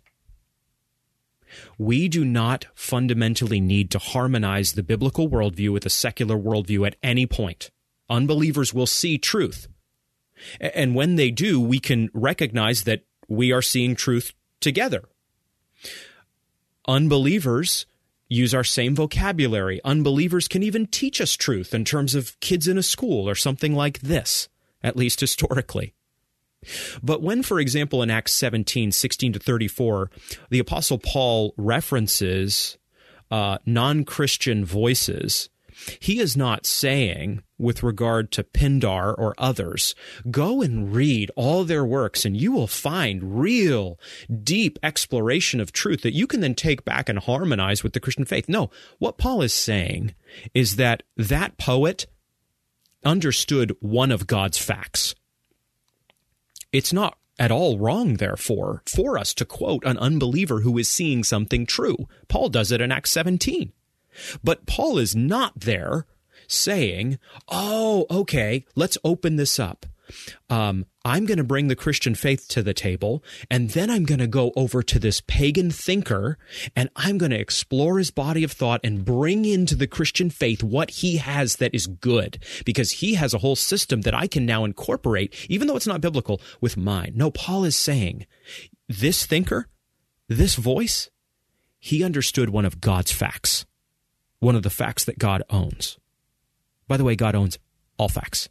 [1.79, 6.97] We do not fundamentally need to harmonize the biblical worldview with a secular worldview at
[7.03, 7.71] any point.
[8.09, 9.69] Unbelievers will see truth.
[10.61, 15.05] And when they do, we can recognize that we are seeing truth together.
[16.89, 17.87] Unbelievers
[18.29, 19.81] use our same vocabulary.
[19.85, 23.75] Unbelievers can even teach us truth in terms of kids in a school or something
[23.75, 24.49] like this,
[24.83, 25.95] at least historically.
[27.03, 30.11] But when, for example, in Acts 17, 16 to 34,
[30.51, 32.79] the Apostle Paul references
[33.31, 35.49] uh, non Christian voices,
[35.99, 39.95] he is not saying, with regard to Pindar or others,
[40.31, 43.99] go and read all their works and you will find real,
[44.43, 48.25] deep exploration of truth that you can then take back and harmonize with the Christian
[48.25, 48.49] faith.
[48.49, 50.15] No, what Paul is saying
[50.55, 52.07] is that that poet
[53.05, 55.15] understood one of God's facts
[56.73, 61.23] it's not at all wrong, therefore, for us to quote an unbeliever who is seeing
[61.23, 62.09] something true.
[62.29, 63.73] Paul does it in Acts 17.
[64.43, 66.07] But Paul is not there
[66.47, 69.87] saying, oh, okay, let's open this up.
[70.51, 74.21] Um, I'm going to bring the Christian faith to the table, and then I'm going
[74.21, 76.39] to go over to this pagan thinker,
[76.77, 80.63] and I'm going to explore his body of thought and bring into the Christian faith
[80.63, 84.47] what he has that is good, because he has a whole system that I can
[84.47, 87.13] now incorporate, even though it's not biblical, with mine.
[87.17, 88.27] No, Paul is saying
[88.89, 89.69] this thinker,
[90.29, 91.11] this voice,
[91.79, 93.67] he understood one of God's facts,
[94.39, 95.99] one of the facts that God owns.
[96.87, 97.59] By the way, God owns
[97.99, 98.49] all facts.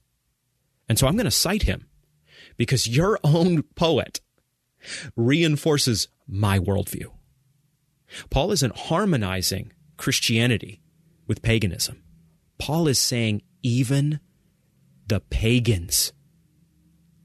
[0.91, 1.87] And so I'm going to cite him
[2.57, 4.19] because your own poet
[5.15, 7.05] reinforces my worldview.
[8.29, 10.81] Paul isn't harmonizing Christianity
[11.27, 12.03] with paganism.
[12.57, 14.19] Paul is saying even
[15.07, 16.11] the pagans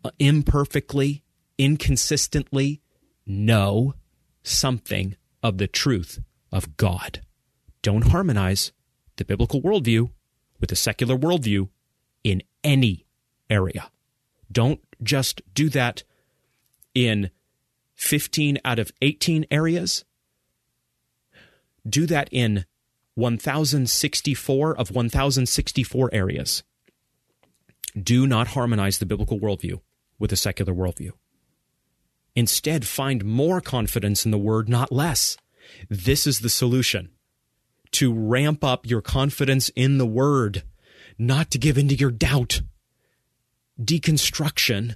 [0.05, 1.25] uh, imperfectly,
[1.59, 2.83] inconsistently
[3.27, 3.95] know
[4.45, 6.21] something of the truth
[6.53, 7.21] of God.
[7.83, 8.71] Don't harmonize
[9.17, 10.11] the biblical worldview
[10.61, 11.69] with the secular worldview
[12.23, 13.06] in any
[13.51, 13.91] area.
[14.51, 16.03] Don't just do that
[16.95, 17.31] in
[17.95, 20.05] 15 out of 18 areas.
[21.89, 22.65] Do that in
[23.15, 26.63] 1064 of 1064 areas.
[28.01, 29.81] Do not harmonize the biblical worldview
[30.19, 31.13] with the secular worldview.
[32.35, 35.39] Instead, find more confidence in the word, not less.
[35.89, 37.11] This is the solution
[37.93, 40.63] to ramp up your confidence in the word,
[41.19, 42.61] not to give in to your doubt.
[43.81, 44.95] Deconstruction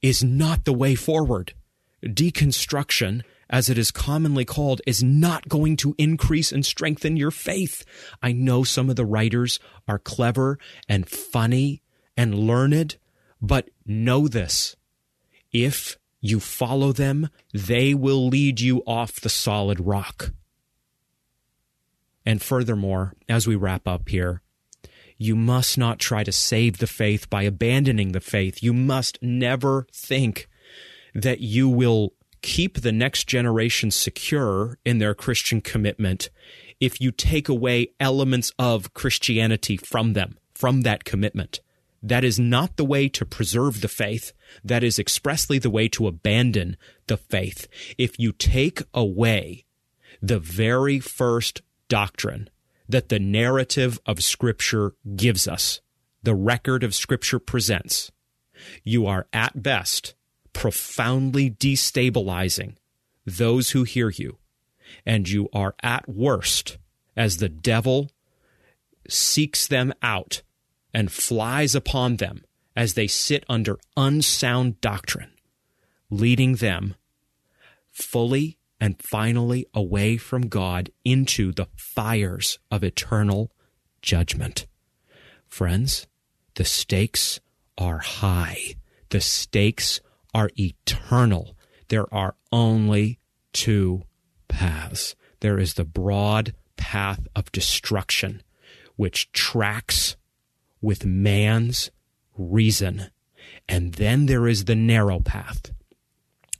[0.00, 1.54] is not the way forward.
[2.02, 7.84] Deconstruction, as it is commonly called, is not going to increase and strengthen your faith.
[8.22, 9.58] I know some of the writers
[9.88, 10.58] are clever
[10.88, 11.82] and funny
[12.16, 12.96] and learned,
[13.40, 14.76] but know this.
[15.52, 20.32] If you follow them, they will lead you off the solid rock.
[22.26, 24.40] And furthermore, as we wrap up here,
[25.16, 28.62] you must not try to save the faith by abandoning the faith.
[28.62, 30.48] You must never think
[31.14, 36.30] that you will keep the next generation secure in their Christian commitment
[36.80, 41.60] if you take away elements of Christianity from them, from that commitment.
[42.02, 44.34] That is not the way to preserve the faith.
[44.62, 47.66] That is expressly the way to abandon the faith.
[47.96, 49.64] If you take away
[50.20, 52.50] the very first doctrine
[52.94, 55.80] that the narrative of Scripture gives us,
[56.22, 58.12] the record of Scripture presents,
[58.84, 60.14] you are at best
[60.52, 62.76] profoundly destabilizing
[63.26, 64.38] those who hear you,
[65.04, 66.78] and you are at worst
[67.16, 68.12] as the devil
[69.08, 70.42] seeks them out
[70.92, 72.44] and flies upon them
[72.76, 75.32] as they sit under unsound doctrine,
[76.10, 76.94] leading them
[77.90, 83.50] fully and finally away from God into the fires of eternal
[84.02, 84.66] judgment.
[85.48, 86.06] Friends,
[86.56, 87.40] the stakes
[87.78, 88.74] are high.
[89.08, 90.02] The stakes
[90.34, 91.56] are eternal.
[91.88, 93.20] There are only
[93.54, 94.02] two
[94.48, 95.16] paths.
[95.40, 98.42] There is the broad path of destruction,
[98.96, 100.18] which tracks
[100.82, 101.90] with man's
[102.36, 103.06] reason.
[103.66, 105.72] And then there is the narrow path,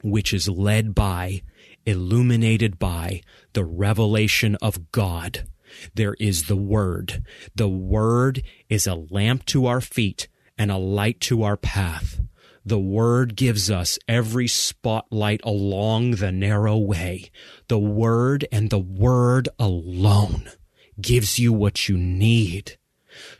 [0.03, 1.43] which is led by,
[1.87, 3.21] illuminated by
[3.53, 5.47] the revelation of God.
[5.95, 7.25] There is the Word.
[7.55, 12.21] The Word is a lamp to our feet and a light to our path.
[12.65, 17.31] The Word gives us every spotlight along the narrow way.
[17.69, 20.51] The Word and the Word alone
[21.01, 22.79] gives you what you need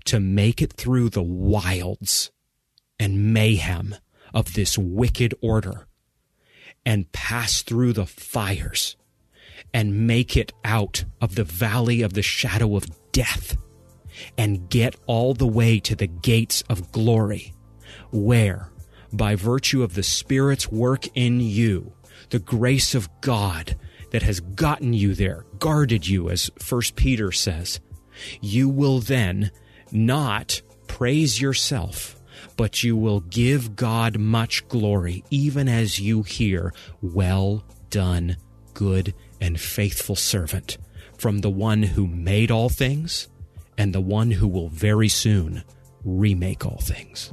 [0.05, 2.31] to make it through the wilds
[2.99, 3.95] and mayhem
[4.33, 5.87] of this wicked order
[6.87, 8.97] and pass through the fires
[9.73, 13.57] and make it out of the valley of the shadow of death
[14.39, 17.53] and get all the way to the gates of glory,
[18.13, 18.71] where,
[19.13, 21.93] by virtue of the Spirit's work in you,
[22.31, 23.77] the grace of God
[24.11, 27.81] that has gotten you there, guarded you, as First Peter says,
[28.41, 29.51] you will then
[29.91, 32.21] not praise yourself,
[32.57, 38.37] but you will give God much glory, even as you hear, Well done,
[38.73, 40.79] good and faithful servant,
[41.19, 43.29] from the one who made all things
[43.77, 45.63] and the one who will very soon
[46.05, 47.33] remake all things.